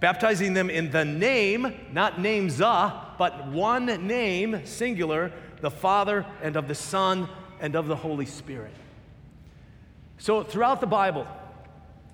Baptizing 0.00 0.52
them 0.52 0.68
in 0.68 0.90
the 0.90 1.06
name, 1.06 1.72
not 1.90 2.20
names, 2.20 2.60
uh, 2.60 2.92
but 3.16 3.46
one 3.46 3.86
name, 4.06 4.66
singular, 4.66 5.32
the 5.62 5.70
Father 5.70 6.26
and 6.42 6.54
of 6.56 6.68
the 6.68 6.74
Son 6.74 7.26
and 7.60 7.74
of 7.74 7.86
the 7.86 7.96
Holy 7.96 8.26
Spirit. 8.26 8.74
So, 10.18 10.42
throughout 10.42 10.82
the 10.82 10.86
Bible, 10.86 11.26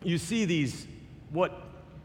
you 0.04 0.16
see 0.16 0.44
these, 0.44 0.86
what 1.30 1.60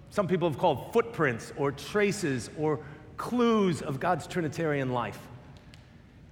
some 0.09 0.27
people 0.27 0.49
have 0.49 0.57
called 0.57 0.93
footprints 0.93 1.53
or 1.57 1.71
traces 1.71 2.49
or 2.57 2.79
clues 3.17 3.81
of 3.81 3.99
God's 3.99 4.27
Trinitarian 4.27 4.91
life. 4.91 5.19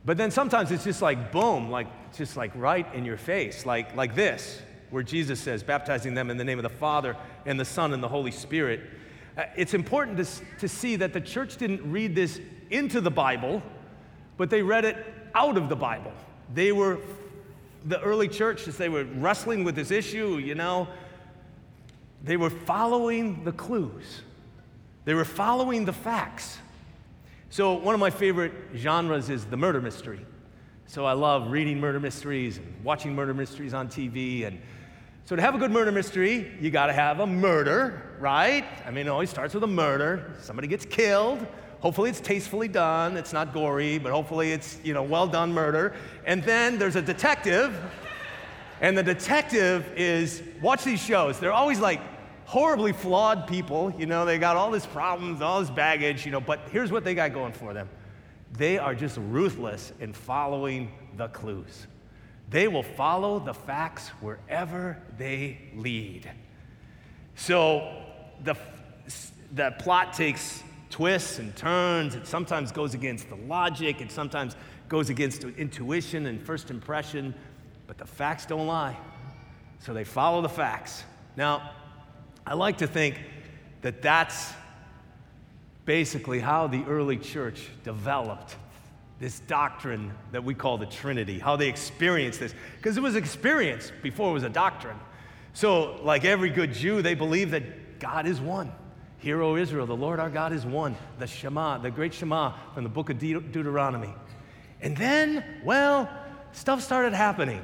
But 0.06 0.18
then 0.18 0.32
sometimes 0.32 0.72
it's 0.72 0.84
just 0.84 1.02
like 1.02 1.32
boom, 1.32 1.70
like 1.70 1.88
just 2.14 2.36
like 2.36 2.52
right 2.56 2.86
in 2.94 3.06
your 3.06 3.18
face, 3.18 3.66
like, 3.66 3.96
like 3.96 4.16
this, 4.16 4.62
where 4.90 5.04
Jesus 5.04 5.40
says, 5.40 5.64
baptizing 5.64 6.14
them 6.14 6.30
in 6.30 6.38
the 6.38 6.44
name 6.44 6.60
of 6.60 6.64
the 6.64 6.70
Father 6.70 7.16
and 7.46 7.60
the 7.60 7.66
Son 7.66 7.94
and 7.94 8.04
the 8.04 8.08
Holy 8.08 8.32
Spirit. 8.32 8.82
Uh, 9.38 9.46
it's 9.56 9.74
important 9.74 10.18
to, 10.18 10.26
to 10.60 10.68
see 10.68 10.96
that 10.98 11.14
the 11.14 11.22
church 11.22 11.58
didn't 11.58 11.90
read 11.90 12.16
this 12.16 12.40
into 12.70 13.02
the 13.02 13.10
Bible, 13.10 13.64
but 14.38 14.50
they 14.50 14.62
read 14.62 14.86
it 14.86 14.98
out 15.34 15.58
of 15.58 15.70
the 15.70 15.76
Bible. 15.76 16.12
They 16.54 16.72
were, 16.72 17.00
the 17.86 18.00
early 18.02 18.28
church, 18.28 18.68
as 18.68 18.78
they 18.78 18.90
were 18.90 19.06
wrestling 19.06 19.64
with 19.64 19.76
this 19.76 19.90
issue, 19.90 20.38
you 20.38 20.54
know, 20.54 20.88
they 22.24 22.38
were 22.38 22.50
following 22.50 23.44
the 23.44 23.52
clues, 23.52 24.22
they 25.06 25.14
were 25.14 25.26
following 25.26 25.86
the 25.86 25.94
facts. 25.94 26.60
So, 27.54 27.74
one 27.74 27.94
of 27.94 28.00
my 28.00 28.10
favorite 28.10 28.52
genres 28.76 29.30
is 29.30 29.46
the 29.46 29.58
murder 29.58 29.80
mystery. 29.80 30.26
So, 30.88 31.06
I 31.06 31.14
love 31.14 31.52
reading 31.52 31.80
murder 31.80 32.00
mysteries 32.00 32.58
and 32.58 32.84
watching 32.84 33.14
murder 33.14 33.32
mysteries 33.36 33.76
on 33.76 33.90
TV. 33.90 34.48
And 34.48 34.60
so, 35.26 35.36
to 35.36 35.42
have 35.44 35.54
a 35.54 35.60
good 35.60 35.70
murder 35.70 35.92
mystery, 35.92 36.52
you 36.60 36.72
got 36.72 36.88
to 36.88 36.94
have 36.94 37.20
a 37.20 37.28
murder, 37.28 38.16
right? 38.20 38.66
I 38.88 38.90
mean, 38.90 39.06
it 39.06 39.12
always 39.12 39.30
starts 39.30 39.54
with 39.54 39.64
a 39.64 39.68
murder. 39.68 40.34
Somebody 40.42 40.68
gets 40.68 40.84
killed. 40.84 41.46
Hopefully, 41.82 42.10
it's 42.10 42.22
tastefully 42.22 42.68
done. 42.68 43.18
It's 43.18 43.34
not 43.34 43.54
gory, 43.54 44.00
but 44.00 44.12
hopefully, 44.12 44.52
it's 44.52 44.80
you 44.84 44.96
know 44.96 45.04
well 45.04 45.28
done 45.28 45.54
murder. 45.54 45.94
And 46.26 46.42
then 46.42 46.80
there's 46.80 46.96
a 46.96 47.04
detective, 47.04 47.80
and 48.82 48.98
the 48.98 49.04
detective 49.04 49.88
is 49.96 50.42
watch 50.60 50.84
these 50.84 51.04
shows. 51.04 51.40
They're 51.40 51.54
always 51.54 51.80
like 51.80 52.02
horribly 52.54 52.94
flawed 52.94 53.48
people. 53.48 53.92
You 53.98 54.06
know, 54.06 54.26
they 54.26 54.38
got 54.38 54.56
all 54.56 54.70
these 54.70 54.86
problems, 54.86 55.42
all 55.42 55.60
this 55.60 55.72
baggage, 55.72 56.24
you 56.24 56.32
know, 56.32 56.40
but 56.40 56.60
here's 56.70 56.92
what 56.92 57.04
they 57.04 57.16
got 57.16 57.34
going 57.34 57.52
for 57.52 57.74
them 57.74 57.90
they 58.52 58.78
are 58.78 58.94
just 58.94 59.18
ruthless 59.18 59.92
in 60.00 60.14
following 60.14 60.92
the 61.18 61.28
clues. 61.30 61.88
They 62.52 62.68
will 62.68 62.84
follow 62.84 63.40
the 63.40 63.56
facts 63.56 64.10
wherever 64.22 65.00
they 65.18 65.58
lead. 65.76 66.30
So 67.34 67.92
the, 68.44 68.54
the 69.54 69.74
plot 69.80 70.14
takes 70.14 70.62
twists 70.92 71.40
and 71.40 71.56
turns. 71.56 72.14
It 72.14 72.28
sometimes 72.28 72.72
goes 72.72 72.94
against 72.94 73.30
the 73.30 73.36
logic, 73.36 74.00
it 74.00 74.12
sometimes 74.12 74.56
goes 74.90 75.10
against 75.10 75.44
intuition 75.44 76.28
and 76.28 76.40
first 76.40 76.70
impression, 76.70 77.34
but 77.88 77.98
the 77.98 78.06
facts 78.06 78.46
don't 78.46 78.68
lie. 78.68 78.96
So 79.80 79.92
they 79.96 80.04
follow 80.04 80.44
the 80.44 80.50
facts. 80.50 81.04
Now, 81.36 81.72
I 82.46 82.56
like 82.56 82.80
to 82.80 82.88
think 82.88 83.20
that 83.82 84.02
that's 84.02 84.54
basically 85.86 86.40
how 86.40 86.68
the 86.68 86.84
early 86.86 87.18
church 87.18 87.70
developed 87.84 88.56
this 89.20 89.40
doctrine 89.42 90.14
that 90.32 90.44
we 90.44 90.54
call 90.54 90.78
the 90.78 90.86
Trinity, 90.86 91.40
how 91.40 91.56
they 91.56 91.70
experienced 91.70 92.40
this. 92.40 92.54
Because 92.78 92.98
it 92.98 93.04
was 93.04 93.16
experience 93.16 93.92
before 94.02 94.32
it 94.32 94.34
was 94.34 94.44
a 94.44 94.50
doctrine. 94.50 95.00
So, 95.54 96.02
like 96.04 96.26
every 96.26 96.50
good 96.50 96.74
Jew, 96.74 97.02
they 97.02 97.14
believe 97.16 97.52
that 97.52 98.00
God 98.00 98.26
is 98.26 98.42
one. 98.42 98.72
Hear, 99.20 99.42
O 99.42 99.56
Israel, 99.56 99.86
the 99.86 99.96
Lord 99.96 100.20
our 100.20 100.30
God 100.30 100.52
is 100.52 100.66
one. 100.66 100.98
The 101.20 101.28
Shema, 101.28 101.78
the 101.78 101.92
great 101.92 102.14
Shema 102.14 102.54
from 102.74 102.84
the 102.84 102.90
book 102.90 103.10
of 103.10 103.20
De- 103.20 103.40
Deuteronomy. 103.40 104.14
And 104.82 104.98
then, 104.98 105.62
well, 105.64 106.10
stuff 106.52 106.82
started 106.82 107.14
happening. 107.14 107.64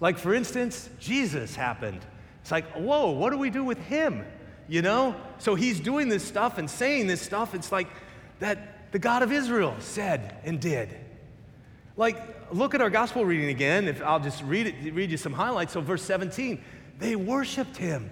Like, 0.00 0.18
for 0.18 0.34
instance, 0.34 0.88
Jesus 0.98 1.54
happened. 1.54 2.00
It's 2.48 2.50
like, 2.50 2.72
whoa, 2.72 3.10
what 3.10 3.28
do 3.28 3.36
we 3.36 3.50
do 3.50 3.62
with 3.62 3.76
him? 3.76 4.24
You 4.68 4.80
know? 4.80 5.14
So 5.36 5.54
he's 5.54 5.80
doing 5.80 6.08
this 6.08 6.24
stuff 6.24 6.56
and 6.56 6.70
saying 6.70 7.06
this 7.06 7.20
stuff. 7.20 7.54
It's 7.54 7.70
like 7.70 7.88
that 8.38 8.90
the 8.90 8.98
God 8.98 9.22
of 9.22 9.30
Israel 9.30 9.76
said 9.80 10.34
and 10.44 10.58
did. 10.58 10.88
Like, 11.98 12.16
look 12.50 12.74
at 12.74 12.80
our 12.80 12.88
gospel 12.88 13.26
reading 13.26 13.50
again. 13.50 13.86
If 13.86 14.00
I'll 14.02 14.18
just 14.18 14.42
read 14.44 14.66
it, 14.66 14.94
read 14.94 15.10
you 15.10 15.18
some 15.18 15.34
highlights. 15.34 15.74
So, 15.74 15.82
verse 15.82 16.02
17, 16.04 16.64
they 16.98 17.16
worshiped 17.16 17.76
him. 17.76 18.10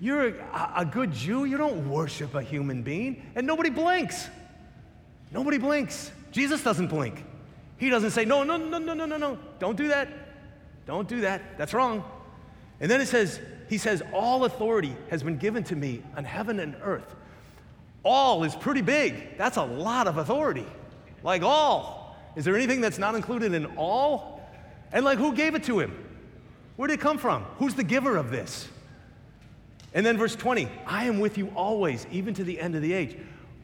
You're 0.00 0.30
a, 0.30 0.72
a 0.78 0.84
good 0.84 1.12
Jew, 1.12 1.44
you 1.44 1.56
don't 1.56 1.88
worship 1.88 2.34
a 2.34 2.42
human 2.42 2.82
being, 2.82 3.22
and 3.36 3.46
nobody 3.46 3.70
blinks. 3.70 4.26
Nobody 5.30 5.58
blinks. 5.58 6.10
Jesus 6.32 6.64
doesn't 6.64 6.88
blink. 6.88 7.24
He 7.76 7.90
doesn't 7.90 8.10
say, 8.10 8.24
no, 8.24 8.42
no, 8.42 8.56
no, 8.56 8.78
no, 8.78 8.92
no, 8.92 9.06
no, 9.06 9.16
no, 9.16 9.38
don't 9.60 9.76
do 9.76 9.86
that. 9.86 10.08
Don't 10.84 11.08
do 11.08 11.20
that. 11.20 11.56
That's 11.58 11.72
wrong. 11.72 12.02
And 12.80 12.90
then 12.90 13.00
it 13.00 13.06
says, 13.06 13.40
he 13.68 13.78
says, 13.78 14.02
All 14.12 14.44
authority 14.44 14.96
has 15.10 15.22
been 15.22 15.36
given 15.36 15.64
to 15.64 15.76
me 15.76 16.02
on 16.16 16.24
heaven 16.24 16.60
and 16.60 16.76
earth. 16.82 17.14
All 18.04 18.44
is 18.44 18.54
pretty 18.54 18.80
big. 18.80 19.36
That's 19.36 19.56
a 19.56 19.64
lot 19.64 20.06
of 20.06 20.18
authority. 20.18 20.66
Like 21.22 21.42
all. 21.42 22.16
Is 22.36 22.44
there 22.44 22.56
anything 22.56 22.80
that's 22.80 22.98
not 22.98 23.14
included 23.14 23.52
in 23.52 23.66
all? 23.76 24.40
And 24.92 25.04
like, 25.04 25.18
who 25.18 25.34
gave 25.34 25.54
it 25.54 25.64
to 25.64 25.80
him? 25.80 26.04
Where 26.76 26.86
did 26.86 26.94
it 26.94 27.00
come 27.00 27.18
from? 27.18 27.42
Who's 27.56 27.74
the 27.74 27.84
giver 27.84 28.16
of 28.16 28.30
this? 28.30 28.68
And 29.92 30.06
then 30.06 30.16
verse 30.16 30.36
20, 30.36 30.68
I 30.86 31.04
am 31.04 31.18
with 31.18 31.38
you 31.38 31.50
always, 31.56 32.06
even 32.12 32.34
to 32.34 32.44
the 32.44 32.60
end 32.60 32.76
of 32.76 32.82
the 32.82 32.92
age. 32.92 33.16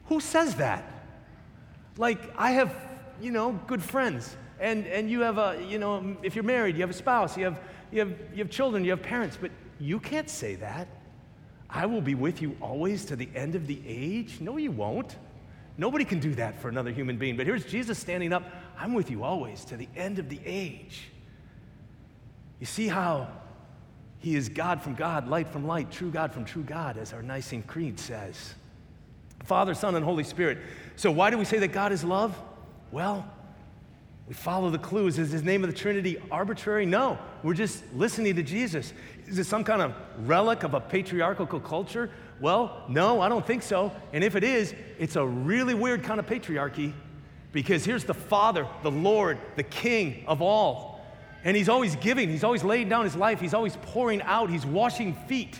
Who 0.07 0.19
says 0.19 0.55
that? 0.55 0.83
Like, 1.97 2.19
I 2.37 2.51
have, 2.51 2.75
you 3.21 3.31
know, 3.31 3.53
good 3.67 3.81
friends. 3.81 4.35
And, 4.59 4.85
and 4.87 5.09
you 5.09 5.21
have 5.21 5.37
a, 5.37 5.63
you 5.67 5.79
know, 5.79 6.17
if 6.23 6.35
you're 6.35 6.43
married, 6.43 6.75
you 6.75 6.81
have 6.81 6.89
a 6.89 6.93
spouse, 6.93 7.37
you 7.37 7.45
have, 7.45 7.59
you, 7.95 8.01
have, 8.01 8.13
you 8.33 8.37
have 8.39 8.49
children, 8.49 8.83
you 8.83 8.91
have 8.91 9.01
parents, 9.01 9.37
but 9.39 9.51
you 9.79 9.99
can't 9.99 10.29
say 10.29 10.55
that. 10.55 10.87
I 11.69 11.85
will 11.85 12.01
be 12.01 12.15
with 12.15 12.41
you 12.41 12.55
always 12.61 13.05
to 13.05 13.15
the 13.15 13.29
end 13.35 13.55
of 13.55 13.67
the 13.67 13.81
age. 13.85 14.39
No, 14.39 14.57
you 14.57 14.71
won't. 14.71 15.15
Nobody 15.77 16.05
can 16.05 16.19
do 16.19 16.33
that 16.35 16.61
for 16.61 16.69
another 16.69 16.91
human 16.91 17.17
being. 17.17 17.35
But 17.35 17.47
here's 17.47 17.65
Jesus 17.65 17.97
standing 17.99 18.31
up 18.31 18.43
I'm 18.77 18.93
with 18.93 19.09
you 19.09 19.23
always 19.23 19.65
to 19.65 19.77
the 19.77 19.87
end 19.95 20.19
of 20.19 20.29
the 20.29 20.39
age. 20.45 21.09
You 22.59 22.65
see 22.65 22.87
how 22.87 23.27
he 24.19 24.35
is 24.35 24.49
God 24.49 24.81
from 24.81 24.95
God, 24.95 25.27
light 25.27 25.47
from 25.49 25.67
light, 25.67 25.91
true 25.91 26.09
God 26.09 26.33
from 26.33 26.45
true 26.45 26.63
God, 26.63 26.97
as 26.97 27.13
our 27.13 27.21
Nicene 27.21 27.63
Creed 27.63 27.99
says. 27.99 28.55
Father, 29.43 29.73
Son, 29.73 29.95
and 29.95 30.03
Holy 30.03 30.23
Spirit. 30.23 30.57
So, 30.95 31.11
why 31.11 31.29
do 31.29 31.37
we 31.37 31.45
say 31.45 31.59
that 31.59 31.69
God 31.69 31.91
is 31.91 32.03
love? 32.03 32.39
Well, 32.91 33.29
we 34.27 34.33
follow 34.33 34.69
the 34.69 34.79
clues. 34.79 35.19
Is 35.19 35.31
his 35.31 35.43
name 35.43 35.63
of 35.63 35.69
the 35.69 35.75
Trinity 35.75 36.17
arbitrary? 36.31 36.85
No. 36.85 37.19
We're 37.43 37.53
just 37.53 37.83
listening 37.93 38.35
to 38.35 38.43
Jesus. 38.43 38.91
Is 39.27 39.37
it 39.37 39.45
some 39.45 39.63
kind 39.63 39.81
of 39.81 39.93
relic 40.27 40.63
of 40.63 40.73
a 40.73 40.79
patriarchal 40.79 41.45
culture? 41.59 42.09
Well, 42.39 42.83
no, 42.89 43.21
I 43.21 43.29
don't 43.29 43.45
think 43.45 43.61
so. 43.61 43.91
And 44.13 44.23
if 44.23 44.35
it 44.35 44.43
is, 44.43 44.73
it's 44.97 45.15
a 45.15 45.25
really 45.25 45.73
weird 45.73 46.03
kind 46.03 46.19
of 46.19 46.25
patriarchy 46.25 46.93
because 47.51 47.85
here's 47.85 48.03
the 48.03 48.13
Father, 48.13 48.67
the 48.83 48.91
Lord, 48.91 49.37
the 49.55 49.63
King 49.63 50.23
of 50.27 50.41
all. 50.41 51.05
And 51.43 51.55
he's 51.55 51.69
always 51.69 51.95
giving, 51.97 52.27
he's 52.27 52.43
always 52.43 52.63
laying 52.63 52.89
down 52.89 53.03
his 53.03 53.15
life, 53.15 53.39
he's 53.39 53.53
always 53.53 53.77
pouring 53.77 54.21
out, 54.23 54.49
he's 54.49 54.65
washing 54.65 55.13
feet. 55.27 55.59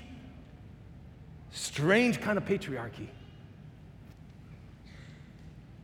Strange 1.52 2.20
kind 2.20 2.40
of 2.40 2.46
patriarchy. 2.46 3.08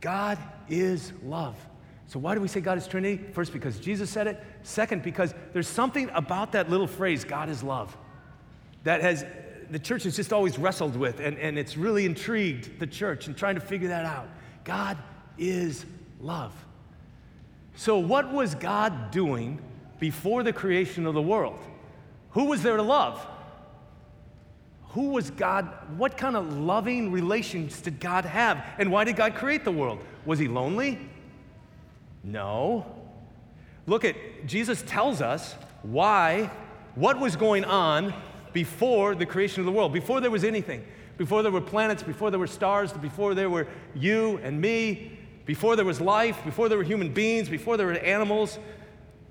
God 0.00 0.36
is 0.68 1.12
love. 1.24 1.56
So, 2.06 2.18
why 2.18 2.34
do 2.34 2.40
we 2.40 2.48
say 2.48 2.60
God 2.60 2.78
is 2.78 2.86
Trinity? 2.86 3.22
First, 3.32 3.52
because 3.52 3.78
Jesus 3.78 4.10
said 4.10 4.26
it. 4.26 4.42
Second, 4.62 5.02
because 5.02 5.34
there's 5.52 5.68
something 5.68 6.10
about 6.14 6.52
that 6.52 6.68
little 6.68 6.86
phrase, 6.86 7.24
God 7.24 7.48
is 7.48 7.62
love, 7.62 7.96
that 8.84 9.00
has 9.00 9.24
the 9.70 9.78
church 9.78 10.02
has 10.02 10.14
just 10.14 10.32
always 10.32 10.58
wrestled 10.58 10.96
with, 10.96 11.20
and, 11.20 11.38
and 11.38 11.58
it's 11.58 11.78
really 11.78 12.04
intrigued 12.04 12.78
the 12.78 12.86
church 12.86 13.26
in 13.26 13.34
trying 13.34 13.54
to 13.54 13.60
figure 13.60 13.88
that 13.88 14.04
out. 14.04 14.28
God 14.64 14.98
is 15.38 15.86
love. 16.20 16.52
So, 17.74 17.98
what 17.98 18.30
was 18.30 18.54
God 18.54 19.10
doing 19.10 19.58
before 19.98 20.42
the 20.42 20.52
creation 20.52 21.06
of 21.06 21.14
the 21.14 21.22
world? 21.22 21.58
Who 22.32 22.44
was 22.44 22.62
there 22.62 22.76
to 22.76 22.82
love? 22.82 23.26
Who 24.90 25.10
was 25.12 25.30
God? 25.30 25.72
What 25.96 26.18
kind 26.18 26.36
of 26.36 26.58
loving 26.58 27.10
relations 27.10 27.80
did 27.80 27.98
God 27.98 28.26
have? 28.26 28.62
And 28.78 28.92
why 28.92 29.04
did 29.04 29.16
God 29.16 29.34
create 29.34 29.64
the 29.64 29.72
world? 29.72 30.04
Was 30.26 30.38
he 30.38 30.48
lonely? 30.48 30.98
No. 32.24 32.86
Look 33.86 34.04
at 34.04 34.16
Jesus 34.46 34.82
tells 34.82 35.20
us 35.20 35.54
why, 35.82 36.50
what 36.94 37.18
was 37.18 37.36
going 37.36 37.64
on 37.64 38.14
before 38.52 39.14
the 39.14 39.26
creation 39.26 39.60
of 39.60 39.66
the 39.66 39.72
world, 39.72 39.92
before 39.92 40.20
there 40.20 40.30
was 40.30 40.44
anything, 40.44 40.84
before 41.16 41.42
there 41.42 41.52
were 41.52 41.60
planets, 41.60 42.02
before 42.02 42.30
there 42.30 42.38
were 42.38 42.46
stars, 42.46 42.92
before 42.92 43.34
there 43.34 43.50
were 43.50 43.66
you 43.94 44.38
and 44.42 44.60
me, 44.60 45.18
before 45.46 45.74
there 45.74 45.84
was 45.84 46.00
life, 46.00 46.38
before 46.44 46.68
there 46.68 46.78
were 46.78 46.84
human 46.84 47.12
beings, 47.12 47.48
before 47.48 47.76
there 47.76 47.86
were 47.86 47.94
animals. 47.94 48.58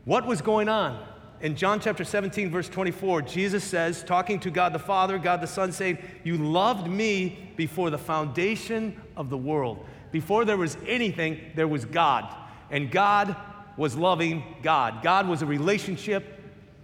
What 0.04 0.25
was 0.25 0.41
going 0.41 0.67
on? 0.67 1.08
In 1.39 1.56
John 1.56 1.80
chapter 1.80 2.04
17, 2.04 2.51
verse 2.51 2.69
24, 2.69 3.23
Jesus 3.23 3.63
says, 3.63 4.04
talking 4.04 4.39
to 4.41 4.51
God 4.51 4.73
the 4.73 4.80
Father, 4.80 5.17
God 5.17 5.41
the 5.41 5.47
Son, 5.47 5.71
saying, 5.71 5.97
You 6.23 6.38
loved 6.38 6.88
me 6.88 7.54
before 7.56 7.89
the 7.89 7.97
foundation 7.97 9.01
of 9.15 9.30
the 9.30 9.38
world. 9.38 9.84
Before 10.12 10.45
there 10.45 10.58
was 10.58 10.77
anything, 10.86 11.39
there 11.56 11.67
was 11.67 11.86
God 11.86 12.36
and 12.71 12.89
God 12.89 13.36
was 13.77 13.95
loving 13.95 14.43
God. 14.63 15.03
God 15.03 15.27
was 15.27 15.41
a 15.41 15.45
relationship 15.45 16.39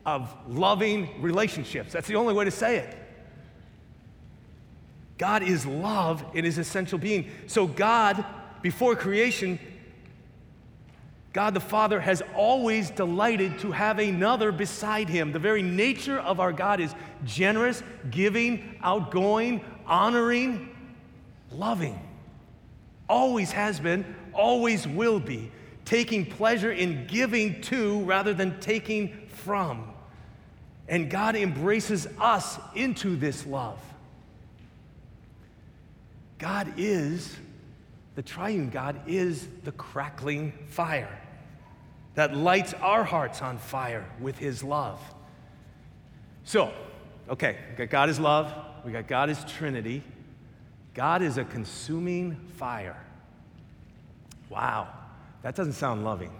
of 0.05 0.33
loving 0.47 1.21
relationships. 1.21 1.93
That's 1.93 2.07
the 2.07 2.15
only 2.15 2.33
way 2.33 2.45
to 2.45 2.51
say 2.51 2.77
it. 2.77 2.95
God 5.17 5.41
is 5.41 5.65
love 5.65 6.23
in 6.33 6.45
his 6.45 6.57
essential 6.57 6.99
being. 6.99 7.29
So, 7.47 7.65
God, 7.65 8.23
before 8.61 8.95
creation, 8.95 9.59
God 11.33 11.53
the 11.53 11.59
Father 11.59 11.99
has 11.99 12.21
always 12.35 12.89
delighted 12.89 13.59
to 13.59 13.71
have 13.71 13.99
another 13.99 14.51
beside 14.51 15.09
him. 15.09 15.31
The 15.31 15.39
very 15.39 15.61
nature 15.61 16.19
of 16.19 16.39
our 16.39 16.53
God 16.53 16.79
is 16.79 16.93
generous, 17.25 17.83
giving, 18.11 18.77
outgoing, 18.81 19.63
honoring, 19.85 20.69
loving. 21.51 21.99
Always 23.09 23.51
has 23.51 23.79
been, 23.79 24.15
always 24.33 24.87
will 24.87 25.19
be 25.19 25.51
taking 25.87 26.25
pleasure 26.25 26.71
in 26.71 27.07
giving 27.07 27.61
to 27.61 28.01
rather 28.01 28.33
than 28.33 28.59
taking 28.59 29.07
from. 29.29 29.87
And 30.89 31.09
God 31.09 31.37
embraces 31.37 32.07
us 32.19 32.59
into 32.75 33.15
this 33.15 33.45
love. 33.45 33.79
God 36.39 36.73
is, 36.75 37.33
the 38.15 38.21
triune 38.21 38.69
God 38.69 38.99
is 39.07 39.47
the 39.63 39.71
crackling 39.71 40.51
fire 40.67 41.21
that 42.15 42.35
lights 42.35 42.73
our 42.73 43.05
hearts 43.05 43.41
on 43.41 43.57
fire 43.57 44.05
with 44.19 44.37
his 44.37 44.65
love. 44.65 44.99
So, 46.43 46.73
okay, 47.29 47.57
we 47.69 47.75
got 47.77 47.89
God 47.89 48.09
is 48.09 48.19
love, 48.19 48.53
we 48.83 48.91
got 48.91 49.07
God 49.07 49.29
is 49.29 49.41
Trinity. 49.45 50.03
God 50.93 51.21
is 51.21 51.37
a 51.37 51.45
consuming 51.45 52.35
fire. 52.57 52.97
Wow. 54.49 54.96
That 55.41 55.55
doesn't 55.55 55.73
sound 55.73 56.03
loving. 56.03 56.31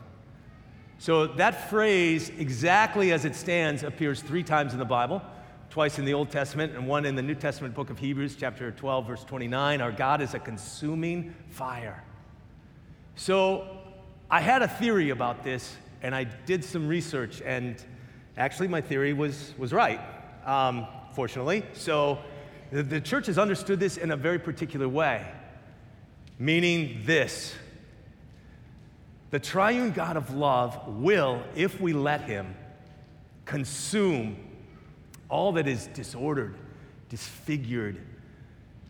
So, 0.99 1.27
that 1.27 1.69
phrase, 1.69 2.29
exactly 2.37 3.11
as 3.11 3.23
it 3.23 3.35
stands, 3.35 3.83
appears 3.83 4.21
three 4.21 4.43
times 4.43 4.73
in 4.73 4.79
the 4.79 4.85
Bible 4.85 5.21
twice 5.69 5.99
in 5.99 6.05
the 6.05 6.13
Old 6.13 6.31
Testament 6.31 6.75
and 6.75 6.87
one 6.87 7.05
in 7.05 7.15
the 7.15 7.21
New 7.21 7.35
Testament 7.35 7.75
book 7.75 7.91
of 7.91 7.99
Hebrews, 7.99 8.35
chapter 8.35 8.71
12, 8.71 9.05
verse 9.05 9.23
29. 9.23 9.79
Our 9.79 9.91
God 9.91 10.21
is 10.21 10.33
a 10.33 10.39
consuming 10.39 11.35
fire. 11.49 12.03
So, 13.15 13.77
I 14.29 14.41
had 14.41 14.63
a 14.63 14.67
theory 14.67 15.11
about 15.11 15.43
this, 15.43 15.75
and 16.01 16.15
I 16.15 16.23
did 16.23 16.63
some 16.63 16.87
research, 16.87 17.41
and 17.45 17.75
actually, 18.37 18.67
my 18.67 18.81
theory 18.81 19.13
was, 19.13 19.53
was 19.57 19.71
right, 19.71 20.01
um, 20.45 20.87
fortunately. 21.13 21.63
So, 21.73 22.17
the, 22.71 22.81
the 22.81 22.99
church 22.99 23.27
has 23.27 23.37
understood 23.37 23.79
this 23.79 23.97
in 23.97 24.09
a 24.09 24.17
very 24.17 24.39
particular 24.39 24.89
way, 24.89 25.31
meaning 26.39 27.01
this 27.05 27.53
the 29.29 29.39
triune 29.39 29.91
God 29.91 30.17
of 30.17 30.33
love 30.33 30.87
will, 30.87 31.43
if 31.55 31.81
we 31.81 31.93
let 31.93 32.21
Him, 32.21 32.55
consume 33.45 34.37
all 35.29 35.53
that 35.53 35.67
is 35.67 35.87
disordered, 35.87 36.55
disfigured, 37.09 38.01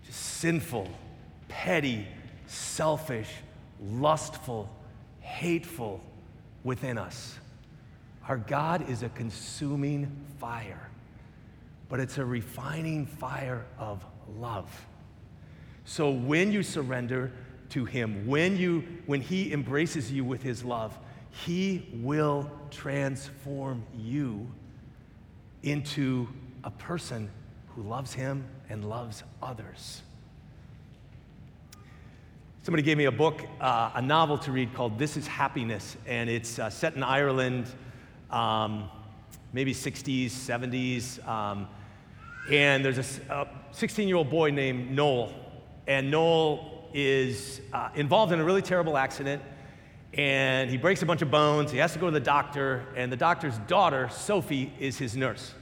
just 0.05 0.19
sinful, 0.19 0.87
petty, 1.47 2.07
selfish, 2.45 3.29
lustful, 3.81 4.69
hateful 5.21 6.01
within 6.63 6.97
us. 6.97 7.37
Our 8.27 8.37
God 8.37 8.89
is 8.89 9.03
a 9.03 9.09
consuming 9.09 10.11
fire, 10.39 10.89
but 11.89 11.99
it's 11.99 12.17
a 12.17 12.25
refining 12.25 13.05
fire 13.05 13.65
of 13.79 14.05
love. 14.37 14.69
So 15.85 16.11
when 16.11 16.51
you 16.51 16.63
surrender, 16.63 17.31
to 17.69 17.85
him, 17.85 18.27
when, 18.27 18.57
you, 18.57 18.83
when 19.05 19.21
he 19.21 19.51
embraces 19.51 20.11
you 20.11 20.23
with 20.23 20.41
his 20.41 20.63
love, 20.63 20.97
he 21.45 21.87
will 21.93 22.49
transform 22.71 23.83
you 23.95 24.47
into 25.63 26.27
a 26.63 26.71
person 26.71 27.29
who 27.69 27.83
loves 27.83 28.13
him 28.13 28.45
and 28.69 28.89
loves 28.89 29.23
others. 29.41 30.01
Somebody 32.63 32.83
gave 32.83 32.97
me 32.97 33.05
a 33.05 33.11
book, 33.11 33.45
uh, 33.61 33.91
a 33.95 34.01
novel 34.01 34.37
to 34.39 34.51
read 34.51 34.73
called 34.73 34.99
This 34.99 35.15
is 35.15 35.25
Happiness, 35.25 35.95
and 36.05 36.29
it's 36.29 36.59
uh, 36.59 36.69
set 36.69 36.95
in 36.95 37.03
Ireland, 37.03 37.67
um, 38.29 38.89
maybe 39.53 39.73
60s, 39.73 40.25
70s. 40.25 41.25
Um, 41.25 41.67
and 42.51 42.83
there's 42.83 43.19
a 43.29 43.47
16 43.71 44.07
year 44.07 44.17
old 44.17 44.29
boy 44.29 44.51
named 44.51 44.91
Noel, 44.91 45.31
and 45.87 46.11
Noel 46.11 46.76
is 46.97 47.61
uh, 47.73 47.89
involved 47.93 48.33
in 48.33 48.39
a 48.39 48.43
really 48.43 48.63
terrible 48.63 48.97
accident 48.97 49.39
and 50.13 50.67
he 50.67 50.77
breaks 50.77 51.03
a 51.03 51.05
bunch 51.05 51.21
of 51.21 51.29
bones. 51.29 51.71
He 51.71 51.77
has 51.77 51.93
to 51.93 51.99
go 51.99 52.07
to 52.07 52.11
the 52.11 52.19
doctor, 52.19 52.87
and 52.95 53.11
the 53.11 53.17
doctor's 53.17 53.55
daughter, 53.59 54.09
Sophie, 54.09 54.73
is 54.79 54.97
his 54.97 55.15
nurse. 55.15 55.53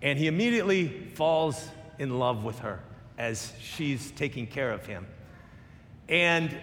And 0.00 0.18
he 0.18 0.28
immediately 0.28 1.10
falls 1.14 1.68
in 1.98 2.18
love 2.18 2.42
with 2.42 2.60
her 2.60 2.80
as 3.18 3.52
she's 3.60 4.12
taking 4.12 4.46
care 4.46 4.72
of 4.72 4.86
him. 4.86 5.06
And 6.08 6.56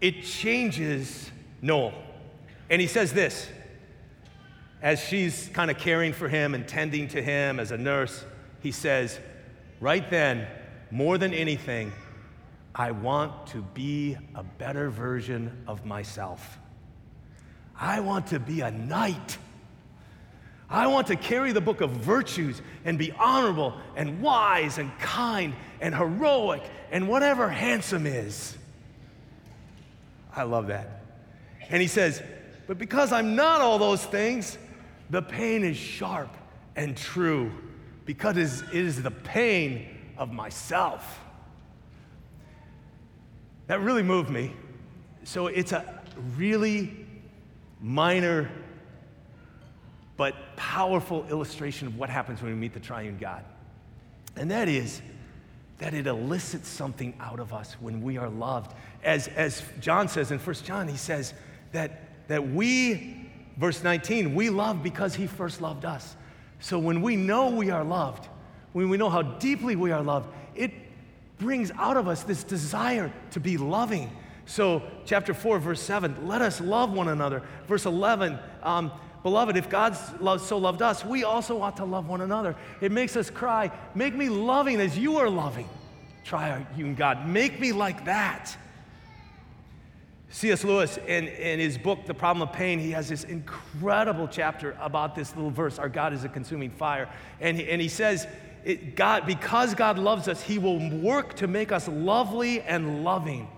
it 0.00 0.22
changes 0.22 1.30
Noel. 1.60 1.92
And 2.70 2.80
he 2.80 2.86
says 2.86 3.12
this 3.12 3.50
as 4.80 4.98
she's 4.98 5.50
kind 5.52 5.70
of 5.70 5.76
caring 5.76 6.14
for 6.14 6.26
him 6.26 6.54
and 6.54 6.66
tending 6.66 7.08
to 7.08 7.20
him 7.20 7.60
as 7.60 7.70
a 7.70 7.76
nurse, 7.76 8.24
he 8.62 8.72
says, 8.72 9.20
Right 9.78 10.08
then, 10.08 10.46
more 10.90 11.18
than 11.18 11.34
anything, 11.34 11.92
I 12.74 12.92
want 12.92 13.48
to 13.48 13.62
be 13.74 14.16
a 14.34 14.42
better 14.42 14.90
version 14.90 15.64
of 15.66 15.84
myself. 15.84 16.58
I 17.78 18.00
want 18.00 18.28
to 18.28 18.38
be 18.38 18.60
a 18.60 18.70
knight. 18.70 19.38
I 20.68 20.86
want 20.86 21.08
to 21.08 21.16
carry 21.16 21.50
the 21.52 21.60
book 21.60 21.80
of 21.80 21.90
virtues 21.90 22.62
and 22.84 22.96
be 22.96 23.10
honorable 23.12 23.74
and 23.96 24.22
wise 24.22 24.78
and 24.78 24.96
kind 24.98 25.54
and 25.80 25.94
heroic 25.94 26.62
and 26.92 27.08
whatever 27.08 27.48
handsome 27.48 28.06
is. 28.06 28.56
I 30.34 30.44
love 30.44 30.68
that. 30.68 31.02
And 31.70 31.82
he 31.82 31.88
says, 31.88 32.22
But 32.68 32.78
because 32.78 33.12
I'm 33.12 33.34
not 33.34 33.60
all 33.60 33.78
those 33.78 34.04
things, 34.04 34.58
the 35.08 35.22
pain 35.22 35.64
is 35.64 35.76
sharp 35.76 36.30
and 36.76 36.96
true 36.96 37.50
because 38.04 38.62
it 38.62 38.72
is 38.72 39.02
the 39.02 39.10
pain 39.10 39.88
of 40.16 40.32
myself. 40.32 41.20
That 43.70 43.82
really 43.82 44.02
moved 44.02 44.30
me. 44.30 44.52
So 45.22 45.46
it's 45.46 45.70
a 45.70 46.02
really 46.36 47.06
minor 47.80 48.50
but 50.16 50.34
powerful 50.56 51.24
illustration 51.30 51.86
of 51.86 51.96
what 51.96 52.10
happens 52.10 52.42
when 52.42 52.50
we 52.50 52.58
meet 52.58 52.74
the 52.74 52.80
triune 52.80 53.16
God. 53.16 53.44
And 54.34 54.50
that 54.50 54.68
is 54.68 55.00
that 55.78 55.94
it 55.94 56.08
elicits 56.08 56.66
something 56.66 57.14
out 57.20 57.38
of 57.38 57.54
us 57.54 57.74
when 57.74 58.02
we 58.02 58.18
are 58.18 58.28
loved. 58.28 58.74
As, 59.04 59.28
as 59.28 59.62
John 59.78 60.08
says 60.08 60.32
in 60.32 60.40
1 60.40 60.56
John, 60.64 60.88
he 60.88 60.96
says 60.96 61.32
that, 61.70 62.26
that 62.26 62.50
we, 62.50 63.30
verse 63.56 63.84
19, 63.84 64.34
we 64.34 64.50
love 64.50 64.82
because 64.82 65.14
he 65.14 65.28
first 65.28 65.60
loved 65.60 65.84
us. 65.84 66.16
So 66.58 66.76
when 66.76 67.02
we 67.02 67.14
know 67.14 67.50
we 67.50 67.70
are 67.70 67.84
loved, 67.84 68.26
when 68.72 68.88
we 68.88 68.96
know 68.96 69.10
how 69.10 69.22
deeply 69.22 69.76
we 69.76 69.92
are 69.92 70.02
loved, 70.02 70.28
it 70.56 70.72
brings 71.40 71.72
out 71.72 71.96
of 71.96 72.06
us 72.06 72.22
this 72.22 72.44
desire 72.44 73.12
to 73.32 73.40
be 73.40 73.56
loving. 73.56 74.10
So, 74.46 74.82
chapter 75.04 75.34
4, 75.34 75.58
verse 75.58 75.80
7, 75.80 76.28
let 76.28 76.42
us 76.42 76.60
love 76.60 76.92
one 76.92 77.08
another. 77.08 77.42
Verse 77.66 77.86
11, 77.86 78.38
um, 78.62 78.92
Beloved, 79.22 79.56
if 79.56 79.68
God 79.68 79.92
so 80.40 80.58
loved 80.58 80.80
us, 80.80 81.04
we 81.04 81.24
also 81.24 81.60
ought 81.60 81.76
to 81.76 81.84
love 81.84 82.08
one 82.08 82.22
another. 82.22 82.56
It 82.80 82.90
makes 82.90 83.16
us 83.16 83.28
cry, 83.28 83.70
Make 83.94 84.14
me 84.14 84.28
loving 84.28 84.80
as 84.80 84.96
you 84.98 85.18
are 85.18 85.28
loving. 85.28 85.68
Try 86.24 86.64
you 86.76 86.86
and 86.86 86.96
God. 86.96 87.26
Make 87.26 87.60
me 87.60 87.72
like 87.72 88.06
that. 88.06 88.56
C.S. 90.32 90.62
Lewis, 90.62 90.96
in, 90.96 91.26
in 91.26 91.58
his 91.58 91.76
book, 91.76 92.06
The 92.06 92.14
Problem 92.14 92.48
of 92.48 92.54
Pain, 92.54 92.78
he 92.78 92.92
has 92.92 93.08
this 93.08 93.24
incredible 93.24 94.28
chapter 94.28 94.76
about 94.80 95.16
this 95.16 95.34
little 95.34 95.50
verse 95.50 95.78
Our 95.78 95.88
God 95.88 96.12
is 96.12 96.24
a 96.24 96.28
consuming 96.28 96.70
fire. 96.70 97.08
And 97.40 97.56
he, 97.56 97.68
and 97.68 97.80
he 97.80 97.88
says, 97.88 98.26
it, 98.64 98.96
God, 98.96 99.26
because 99.26 99.74
God 99.74 99.98
loves 99.98 100.28
us, 100.28 100.42
he 100.42 100.58
will 100.58 100.90
work 101.00 101.34
to 101.34 101.46
make 101.46 101.72
us 101.72 101.88
lovely 101.88 102.60
and 102.60 103.04
loving. 103.04 103.48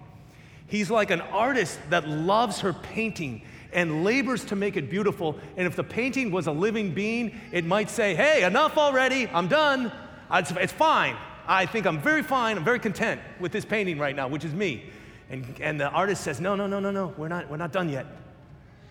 He's 0.67 0.91
like 0.91 1.11
an 1.11 1.21
artist 1.21 1.79
that 1.91 2.09
loves 2.09 2.61
her 2.61 2.73
painting 2.73 3.43
and 3.73 4.05
labors 4.05 4.45
to 4.47 4.57
make 4.57 4.77
it 4.77 4.91
beautiful. 4.91 5.39
And 5.57 5.67
if 5.67 5.77
the 5.77 5.85
painting 5.85 6.31
was 6.31 6.47
a 6.47 6.53
living 6.53 6.93
being, 6.93 7.39
it 7.53 7.65
might 7.65 7.91
say, 7.91 8.15
Hey, 8.15 8.45
enough 8.45 8.79
already, 8.79 9.29
I'm 9.29 9.49
done. 9.49 9.93
It's, 10.33 10.51
it's 10.53 10.73
fine. 10.73 11.17
I 11.47 11.67
think 11.67 11.87
I'm 11.87 12.01
very 12.01 12.23
fine, 12.23 12.57
I'm 12.57 12.65
very 12.65 12.79
content 12.79 13.21
with 13.41 13.53
this 13.53 13.65
painting 13.65 13.99
right 13.99 14.15
now, 14.15 14.29
which 14.29 14.45
is 14.45 14.55
me. 14.55 14.85
And, 15.29 15.45
and 15.61 15.81
the 15.81 15.89
artist 15.89 16.23
says, 16.23 16.41
No, 16.41 16.55
no, 16.55 16.67
no, 16.67 16.81
no, 16.81 16.91
no, 16.91 17.15
we're 17.17 17.29
not, 17.29 17.51
we're 17.51 17.57
not 17.57 17.73
done 17.73 17.89
yet. 17.89 18.07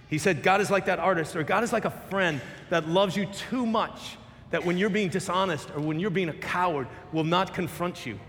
He 0.10 0.18
said, 0.18 0.44
God 0.44 0.60
is 0.60 0.70
like 0.70 0.86
that 0.86 1.00
artist, 1.00 1.36
or 1.38 1.44
God 1.44 1.64
is 1.64 1.72
like 1.72 1.86
a 1.86 1.90
friend 1.90 2.42
that 2.70 2.88
loves 2.90 3.16
you 3.16 3.28
too 3.28 3.66
much 3.66 4.18
that 4.52 4.64
when 4.66 4.78
you're 4.78 4.90
being 4.90 5.10
dishonest 5.10 5.70
or 5.72 5.82
when 5.82 6.00
you're 6.00 6.10
being 6.10 6.30
a 6.30 6.34
coward, 6.34 6.88
will 7.12 7.24
not 7.24 7.54
confront 7.54 8.06
you. 8.06 8.20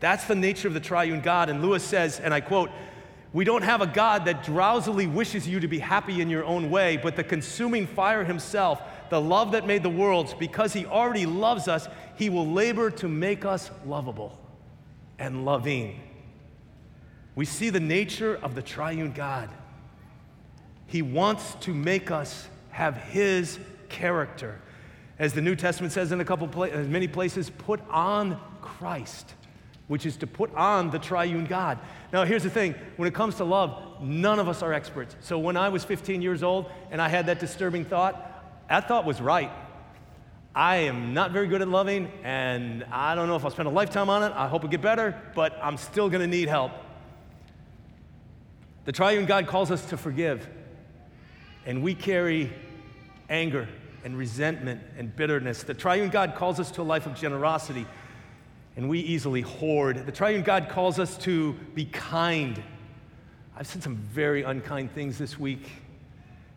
That's 0.00 0.24
the 0.24 0.34
nature 0.34 0.68
of 0.68 0.74
the 0.74 0.80
triune 0.80 1.20
God. 1.20 1.48
And 1.48 1.62
Lewis 1.62 1.82
says, 1.82 2.20
and 2.20 2.34
I 2.34 2.40
quote, 2.40 2.70
we 3.32 3.44
don't 3.44 3.62
have 3.62 3.82
a 3.82 3.86
God 3.86 4.24
that 4.24 4.44
drowsily 4.44 5.06
wishes 5.06 5.46
you 5.46 5.60
to 5.60 5.68
be 5.68 5.78
happy 5.78 6.20
in 6.20 6.30
your 6.30 6.44
own 6.44 6.70
way, 6.70 6.96
but 6.96 7.16
the 7.16 7.24
consuming 7.24 7.86
fire 7.86 8.24
himself, 8.24 8.80
the 9.10 9.20
love 9.20 9.52
that 9.52 9.66
made 9.66 9.82
the 9.82 9.90
worlds, 9.90 10.32
because 10.32 10.72
he 10.72 10.86
already 10.86 11.26
loves 11.26 11.68
us, 11.68 11.88
he 12.16 12.30
will 12.30 12.46
labor 12.46 12.90
to 12.92 13.08
make 13.08 13.44
us 13.44 13.70
lovable 13.84 14.38
and 15.18 15.44
loving. 15.44 16.00
We 17.34 17.44
see 17.44 17.68
the 17.68 17.80
nature 17.80 18.38
of 18.42 18.54
the 18.54 18.62
triune 18.62 19.12
God. 19.12 19.50
He 20.86 21.02
wants 21.02 21.56
to 21.60 21.74
make 21.74 22.10
us 22.10 22.48
have 22.70 22.96
his 22.96 23.58
character. 23.90 24.60
As 25.18 25.32
the 25.32 25.40
New 25.40 25.56
Testament 25.56 25.92
says 25.92 26.12
in 26.12 26.20
a 26.20 26.24
couple 26.24 26.46
places, 26.48 26.86
uh, 26.86 26.90
many 26.90 27.08
places, 27.08 27.50
put 27.50 27.80
on 27.90 28.38
Christ 28.60 29.34
which 29.88 30.04
is 30.04 30.16
to 30.16 30.26
put 30.26 30.52
on 30.54 30.90
the 30.90 30.98
triune 30.98 31.44
God. 31.44 31.78
Now, 32.12 32.24
here's 32.24 32.42
the 32.42 32.50
thing 32.50 32.74
when 32.96 33.08
it 33.08 33.14
comes 33.14 33.36
to 33.36 33.44
love, 33.44 34.00
none 34.00 34.38
of 34.38 34.48
us 34.48 34.62
are 34.62 34.72
experts. 34.72 35.16
So, 35.20 35.38
when 35.38 35.56
I 35.56 35.68
was 35.68 35.84
15 35.84 36.22
years 36.22 36.42
old 36.42 36.70
and 36.90 37.00
I 37.00 37.08
had 37.08 37.26
that 37.26 37.38
disturbing 37.38 37.84
thought, 37.84 38.68
that 38.68 38.88
thought 38.88 39.04
was 39.04 39.20
right. 39.20 39.50
I 40.54 40.76
am 40.76 41.12
not 41.12 41.32
very 41.32 41.46
good 41.46 41.60
at 41.60 41.68
loving, 41.68 42.10
and 42.24 42.82
I 42.84 43.14
don't 43.14 43.28
know 43.28 43.36
if 43.36 43.44
I'll 43.44 43.50
spend 43.50 43.68
a 43.68 43.70
lifetime 43.72 44.08
on 44.08 44.22
it. 44.22 44.32
I 44.34 44.48
hope 44.48 44.64
it 44.64 44.70
get 44.70 44.80
better, 44.80 45.14
but 45.34 45.56
I'm 45.62 45.76
still 45.76 46.08
going 46.08 46.22
to 46.22 46.26
need 46.26 46.48
help. 46.48 46.72
The 48.86 48.92
triune 48.92 49.26
God 49.26 49.46
calls 49.46 49.70
us 49.70 49.84
to 49.90 49.96
forgive, 49.96 50.48
and 51.66 51.82
we 51.82 51.94
carry 51.94 52.52
anger 53.28 53.68
and 54.06 54.16
resentment 54.16 54.80
and 54.96 55.14
bitterness. 55.16 55.64
The 55.64 55.74
triune 55.74 56.10
God 56.10 56.36
calls 56.36 56.60
us 56.60 56.70
to 56.70 56.82
a 56.82 56.84
life 56.84 57.06
of 57.06 57.16
generosity 57.16 57.84
and 58.76 58.88
we 58.88 59.00
easily 59.00 59.40
hoard. 59.40 60.06
The 60.06 60.12
triune 60.12 60.44
God 60.44 60.68
calls 60.68 61.00
us 61.00 61.18
to 61.18 61.54
be 61.74 61.86
kind. 61.86 62.62
I've 63.56 63.66
said 63.66 63.82
some 63.82 63.96
very 63.96 64.44
unkind 64.44 64.92
things 64.92 65.18
this 65.18 65.40
week. 65.40 65.68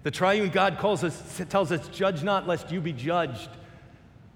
The 0.03 0.11
triune 0.11 0.49
God 0.49 0.77
calls 0.77 1.03
us, 1.03 1.41
tells 1.49 1.71
us, 1.71 1.87
judge 1.87 2.21
not 2.21 2.47
lest 2.47 2.71
you 2.71 2.81
be 2.81 2.93
judged. 2.93 3.49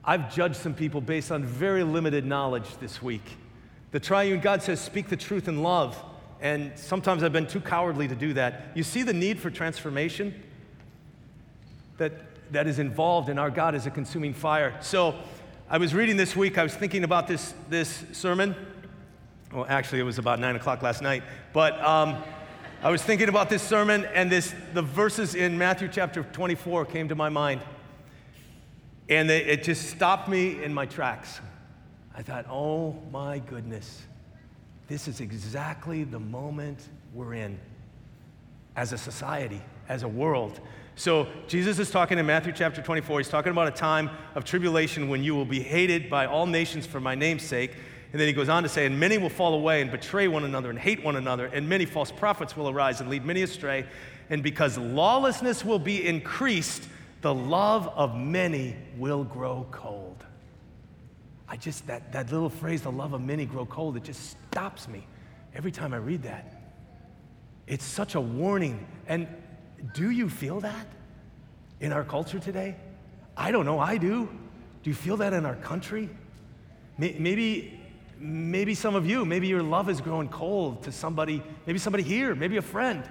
I've 0.04 0.34
judged 0.34 0.56
some 0.56 0.74
people 0.74 1.00
based 1.00 1.32
on 1.32 1.46
very 1.46 1.84
limited 1.84 2.26
knowledge 2.26 2.78
this 2.80 3.00
week. 3.00 3.38
The 3.92 4.00
triune 4.00 4.40
God 4.40 4.64
says, 4.64 4.82
speak 4.82 5.10
the 5.10 5.18
truth 5.18 5.48
in 5.48 5.62
love. 5.62 6.04
And 6.42 6.72
sometimes 6.80 7.22
I've 7.22 7.32
been 7.32 7.46
too 7.46 7.62
cowardly 7.62 8.08
to 8.08 8.16
do 8.16 8.34
that. 8.34 8.72
You 8.74 8.82
see 8.82 9.04
the 9.04 9.14
need 9.14 9.40
for 9.40 9.52
transformation 9.52 10.34
that, 12.00 12.12
that 12.54 12.68
is 12.68 12.80
involved 12.80 13.30
in 13.30 13.38
our 13.38 13.52
God 13.52 13.76
is 13.76 13.86
a 13.86 13.92
consuming 13.92 14.34
fire. 14.34 14.76
So, 14.82 15.16
I 15.70 15.78
was 15.78 15.96
reading 15.96 16.18
this 16.18 16.36
week, 16.36 16.58
I 16.58 16.64
was 16.64 16.76
thinking 16.76 17.04
about 17.04 17.28
this, 17.28 17.54
this 17.68 18.04
sermon. 18.12 18.56
Well, 19.52 19.66
actually, 19.68 20.02
it 20.02 20.04
was 20.04 20.20
about 20.20 20.40
9 20.40 20.56
o'clock 20.56 20.84
last 20.84 21.02
night. 21.02 21.24
But 21.52 21.82
um, 21.82 22.22
I 22.84 22.92
was 22.92 23.02
thinking 23.02 23.28
about 23.28 23.50
this 23.50 23.64
sermon, 23.64 24.06
and 24.14 24.32
this, 24.32 24.54
the 24.74 24.84
verses 24.84 25.34
in 25.34 25.58
Matthew 25.58 25.88
chapter 25.92 26.24
24 26.24 26.86
came 26.86 27.10
to 27.10 27.16
my 27.16 27.30
mind. 27.30 27.62
And 29.10 29.28
they, 29.28 29.44
it 29.46 29.64
just 29.64 29.90
stopped 29.90 30.30
me 30.30 30.64
in 30.64 30.74
my 30.74 30.86
tracks. 30.86 31.40
I 32.16 32.22
thought, 32.22 32.46
oh 32.50 32.96
my 33.12 33.40
goodness, 33.40 34.04
this 34.88 35.08
is 35.08 35.22
exactly 35.22 36.04
the 36.04 36.20
moment 36.20 36.80
we're 37.14 37.34
in 37.34 37.58
as 38.76 38.94
a 38.94 38.98
society, 38.98 39.62
as 39.90 40.04
a 40.04 40.08
world. 40.08 40.60
So 40.96 41.28
Jesus 41.48 41.80
is 41.80 41.90
talking 41.90 42.20
in 42.20 42.26
Matthew 42.26 42.54
chapter 42.54 42.82
24. 42.82 43.20
He's 43.20 43.30
talking 43.30 43.52
about 43.52 43.68
a 43.68 43.72
time 43.72 44.12
of 44.36 44.46
tribulation 44.46 45.10
when 45.10 45.24
you 45.24 45.36
will 45.36 45.46
be 45.46 45.60
hated 45.60 46.10
by 46.10 46.28
all 46.28 46.46
nations 46.46 46.86
for 46.86 47.00
my 47.00 47.16
name's 47.16 47.44
sake. 47.44 47.72
And 48.12 48.20
then 48.20 48.28
he 48.28 48.34
goes 48.34 48.48
on 48.48 48.62
to 48.62 48.70
say, 48.70 48.86
and 48.86 49.00
many 49.00 49.18
will 49.18 49.30
fall 49.30 49.56
away 49.56 49.82
and 49.82 49.90
betray 49.90 50.28
one 50.28 50.44
another 50.44 50.70
and 50.70 50.78
hate 50.78 51.04
one 51.04 51.16
another, 51.16 51.48
and 51.48 51.68
many 51.68 51.86
false 51.86 52.12
prophets 52.12 52.56
will 52.56 52.70
arise 52.70 53.02
and 53.02 53.10
lead 53.10 53.26
many 53.26 53.42
astray. 53.42 53.88
And 54.30 54.44
because 54.44 54.78
lawlessness 54.78 55.66
will 55.66 55.80
be 55.80 56.08
increased, 56.08 56.88
the 57.22 57.34
love 57.34 57.88
of 57.96 58.16
many 58.16 58.76
will 58.98 59.24
grow 59.24 59.66
cold. 59.72 60.24
I 61.48 61.58
just, 61.58 61.88
that, 61.88 62.14
that 62.14 62.32
little 62.32 62.50
phrase, 62.50 62.84
the 62.84 62.92
love 62.92 63.14
of 63.14 63.22
many 63.22 63.46
grow 63.46 63.66
cold, 63.66 63.98
it 63.98 64.04
just 64.04 64.38
stops 64.52 64.88
me 64.88 65.08
every 65.56 65.72
time 65.72 65.94
I 65.94 65.98
read 65.98 66.24
that. 66.24 66.62
It's 67.66 67.86
such 67.86 68.14
a 68.14 68.22
warning. 68.22 68.86
And 69.08 69.28
do 69.94 70.10
you 70.10 70.30
feel 70.30 70.62
that 70.62 70.88
in 71.80 71.92
our 71.92 72.04
culture 72.04 72.40
today? 72.40 72.76
I 73.36 73.52
don't 73.52 73.66
know, 73.66 73.80
I 73.80 73.98
do. 73.98 74.30
Do 74.84 74.90
you 74.90 74.94
feel 74.96 75.18
that 75.18 75.34
in 75.34 75.46
our 75.46 75.56
country? 75.56 76.10
Maybe, 76.98 77.80
maybe 78.20 78.76
some 78.76 78.96
of 78.96 79.06
you, 79.06 79.26
maybe 79.26 79.48
your 79.48 79.64
love 79.64 79.90
is 79.90 80.00
growing 80.00 80.30
cold 80.30 80.84
to 80.84 80.92
somebody, 80.92 81.42
maybe 81.66 81.80
somebody 81.80 82.04
here, 82.04 82.36
maybe 82.36 82.58
a 82.58 82.62
friend. 82.62 83.04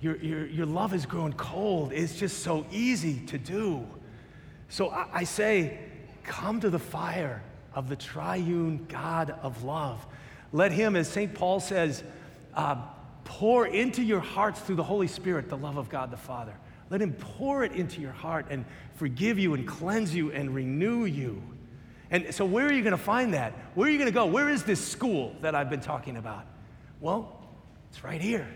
Your, 0.00 0.16
your, 0.16 0.46
your 0.46 0.66
love 0.66 0.92
is 0.92 1.06
growing 1.06 1.32
cold. 1.32 1.92
It's 1.92 2.14
just 2.14 2.42
so 2.42 2.66
easy 2.70 3.20
to 3.26 3.38
do. 3.38 3.86
So 4.68 4.90
I, 4.90 5.06
I 5.12 5.24
say, 5.24 5.78
come 6.22 6.60
to 6.60 6.70
the 6.70 6.78
fire 6.78 7.42
of 7.74 7.88
the 7.88 7.96
triune 7.96 8.86
God 8.88 9.30
of 9.42 9.64
love. 9.64 10.06
Let 10.52 10.72
Him, 10.72 10.96
as 10.96 11.08
St. 11.08 11.32
Paul 11.34 11.60
says, 11.60 12.02
uh, 12.54 12.76
pour 13.26 13.66
into 13.66 14.02
your 14.02 14.20
hearts 14.20 14.60
through 14.60 14.76
the 14.76 14.84
Holy 14.84 15.08
Spirit 15.08 15.50
the 15.50 15.56
love 15.56 15.76
of 15.76 15.90
God 15.90 16.10
the 16.10 16.16
Father. 16.16 16.54
Let 16.88 17.02
Him 17.02 17.12
pour 17.12 17.64
it 17.64 17.72
into 17.72 18.00
your 18.00 18.12
heart 18.12 18.46
and 18.48 18.64
forgive 18.94 19.38
you 19.38 19.52
and 19.52 19.66
cleanse 19.66 20.14
you 20.14 20.32
and 20.32 20.54
renew 20.54 21.04
you. 21.04 21.42
And 22.10 22.32
so, 22.32 22.44
where 22.44 22.66
are 22.66 22.72
you 22.72 22.82
going 22.82 22.92
to 22.92 22.96
find 22.96 23.34
that? 23.34 23.52
Where 23.74 23.88
are 23.88 23.90
you 23.90 23.98
going 23.98 24.08
to 24.08 24.14
go? 24.14 24.26
Where 24.26 24.48
is 24.48 24.62
this 24.62 24.86
school 24.86 25.34
that 25.42 25.54
I've 25.54 25.68
been 25.68 25.80
talking 25.80 26.16
about? 26.16 26.46
Well, 27.00 27.36
it's 27.90 28.04
right 28.04 28.20
here. 28.20 28.48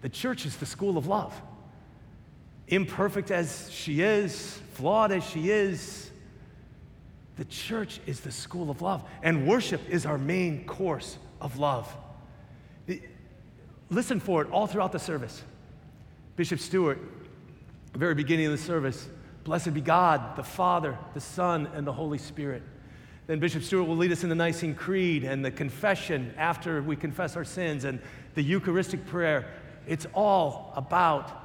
The 0.00 0.08
church 0.08 0.46
is 0.46 0.56
the 0.56 0.66
school 0.66 0.96
of 0.96 1.06
love. 1.06 1.40
Imperfect 2.68 3.30
as 3.30 3.70
she 3.70 4.00
is, 4.00 4.58
flawed 4.72 5.12
as 5.12 5.24
she 5.24 5.50
is, 5.50 6.10
the 7.36 7.44
church 7.44 8.00
is 8.06 8.20
the 8.20 8.32
school 8.32 8.70
of 8.70 8.82
love. 8.82 9.04
And 9.22 9.46
worship 9.46 9.80
is 9.88 10.06
our 10.06 10.18
main 10.18 10.64
course 10.64 11.18
of 11.40 11.58
love. 11.58 11.94
Listen 13.90 14.20
for 14.20 14.42
it 14.42 14.50
all 14.50 14.66
throughout 14.66 14.92
the 14.92 14.98
service. 14.98 15.42
Bishop 16.36 16.60
Stewart, 16.60 16.98
very 17.94 18.14
beginning 18.14 18.46
of 18.46 18.52
the 18.52 18.58
service, 18.58 19.08
blessed 19.44 19.74
be 19.74 19.80
God, 19.80 20.36
the 20.36 20.42
Father, 20.42 20.96
the 21.14 21.20
Son, 21.20 21.68
and 21.74 21.86
the 21.86 21.92
Holy 21.92 22.18
Spirit. 22.18 22.62
Then 23.26 23.40
Bishop 23.40 23.62
Stewart 23.62 23.86
will 23.86 23.96
lead 23.96 24.12
us 24.12 24.22
in 24.22 24.28
the 24.28 24.34
Nicene 24.34 24.74
Creed 24.74 25.24
and 25.24 25.44
the 25.44 25.50
confession 25.50 26.32
after 26.36 26.82
we 26.82 26.96
confess 26.96 27.36
our 27.36 27.44
sins 27.44 27.84
and 27.84 28.00
the 28.34 28.42
Eucharistic 28.42 29.04
prayer. 29.06 29.52
It's 29.86 30.06
all 30.14 30.72
about 30.76 31.44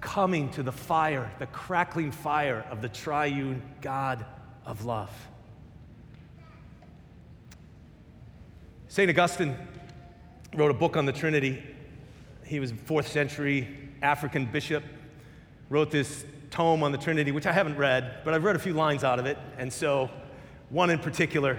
coming 0.00 0.50
to 0.50 0.62
the 0.62 0.72
fire, 0.72 1.30
the 1.38 1.46
crackling 1.46 2.10
fire 2.10 2.64
of 2.70 2.80
the 2.80 2.88
triune 2.88 3.62
God 3.80 4.24
of 4.64 4.84
love. 4.84 5.10
St. 8.88 9.10
Augustine 9.10 9.56
wrote 10.56 10.70
a 10.70 10.74
book 10.74 10.96
on 10.96 11.04
the 11.04 11.12
Trinity. 11.12 11.62
He 12.44 12.60
was 12.60 12.70
a 12.70 12.74
fourth 12.74 13.08
century 13.08 13.68
African 14.00 14.46
bishop, 14.46 14.82
wrote 15.68 15.90
this 15.90 16.24
tome 16.50 16.82
on 16.82 16.92
the 16.92 16.98
Trinity, 16.98 17.30
which 17.30 17.46
I 17.46 17.52
haven't 17.52 17.76
read, 17.76 18.20
but 18.24 18.32
I've 18.32 18.44
read 18.44 18.56
a 18.56 18.58
few 18.58 18.72
lines 18.72 19.04
out 19.04 19.18
of 19.18 19.26
it. 19.26 19.36
And 19.58 19.70
so, 19.70 20.08
one 20.70 20.90
in 20.90 20.98
particular, 20.98 21.58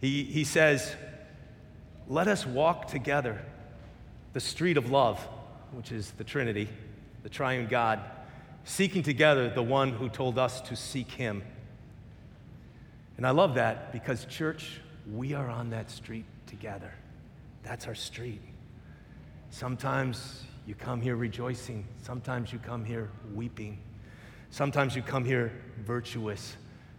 he, 0.00 0.24
he 0.24 0.44
says, 0.44 0.94
Let 2.08 2.26
us 2.26 2.44
walk 2.44 2.88
together 2.88 3.40
the 4.32 4.40
street 4.40 4.76
of 4.76 4.90
love, 4.90 5.20
which 5.72 5.92
is 5.92 6.10
the 6.12 6.24
Trinity, 6.24 6.68
the 7.22 7.28
triune 7.28 7.68
God, 7.68 8.00
seeking 8.64 9.02
together 9.02 9.48
the 9.48 9.62
one 9.62 9.90
who 9.92 10.08
told 10.08 10.38
us 10.38 10.60
to 10.62 10.74
seek 10.74 11.10
him. 11.10 11.42
And 13.16 13.26
I 13.26 13.30
love 13.30 13.54
that 13.54 13.92
because, 13.92 14.24
church, 14.24 14.80
we 15.12 15.34
are 15.34 15.48
on 15.48 15.70
that 15.70 15.90
street 15.90 16.24
together. 16.46 16.92
That's 17.62 17.86
our 17.86 17.94
street. 17.94 18.40
Sometimes 19.50 20.44
you 20.66 20.74
come 20.74 21.00
here 21.00 21.16
rejoicing, 21.16 21.86
sometimes 22.02 22.52
you 22.52 22.58
come 22.58 22.84
here 22.84 23.10
weeping, 23.34 23.78
sometimes 24.50 24.94
you 24.94 25.02
come 25.02 25.24
here 25.24 25.52
virtuous, 25.84 26.56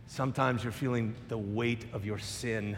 sometimes 0.07 0.63
you're 0.63 0.73
feeling 0.73 1.15
the 1.29 1.37
weight 1.37 1.85
of 1.93 2.05
your 2.05 2.19
sin. 2.19 2.77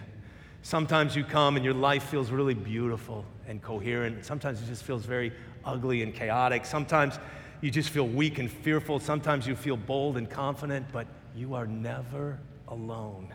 Sometimes 0.61 1.13
you 1.13 1.25
come 1.25 1.57
and 1.57 1.65
your 1.65 1.73
life 1.73 2.03
feels 2.03 2.31
really 2.31 2.53
beautiful 2.53 3.25
and 3.47 3.61
coherent. 3.61 4.23
Sometimes 4.23 4.61
it 4.61 4.67
just 4.67 4.83
feels 4.83 5.05
very 5.05 5.33
ugly 5.65 6.03
and 6.03 6.13
chaotic. 6.13 6.65
Sometimes 6.65 7.19
you 7.59 7.69
just 7.69 7.89
feel 7.89 8.07
weak 8.07 8.39
and 8.39 8.49
fearful. 8.49 8.99
Sometimes 8.99 9.45
you 9.45 9.57
feel 9.57 9.75
bold 9.75 10.15
and 10.15 10.29
confident, 10.29 10.85
but 10.93 11.05
you 11.35 11.53
are 11.53 11.67
never 11.67 12.39
alone. 12.69 13.33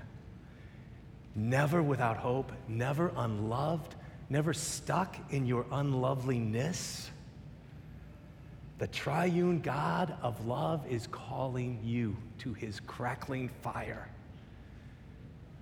Never 1.35 1.83
without 1.83 2.17
hope, 2.17 2.51
never 2.67 3.13
unloved, 3.17 3.95
never 4.31 4.53
stuck 4.53 5.17
in 5.31 5.47
your 5.47 5.67
unloveliness. 5.73 7.11
The 8.79 8.87
triune 8.87 9.61
God 9.61 10.15
of 10.23 10.47
love 10.47 10.87
is 10.89 11.07
calling 11.09 11.81
you 11.83 12.17
to 12.39 12.53
his 12.55 12.81
crackling 12.81 13.49
fire. 13.63 14.09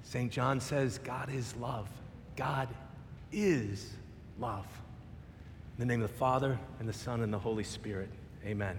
St. 0.02 0.30
John 0.30 0.60
says, 0.60 0.98
God 0.98 1.32
is 1.32 1.56
love. 1.56 1.88
God 2.36 2.68
is 3.32 3.92
love. 4.38 4.66
In 5.76 5.80
the 5.80 5.86
name 5.86 6.02
of 6.02 6.10
the 6.10 6.16
Father, 6.16 6.58
and 6.78 6.88
the 6.88 6.92
Son, 6.92 7.22
and 7.22 7.32
the 7.32 7.38
Holy 7.38 7.64
Spirit. 7.64 8.10
Amen. 8.44 8.78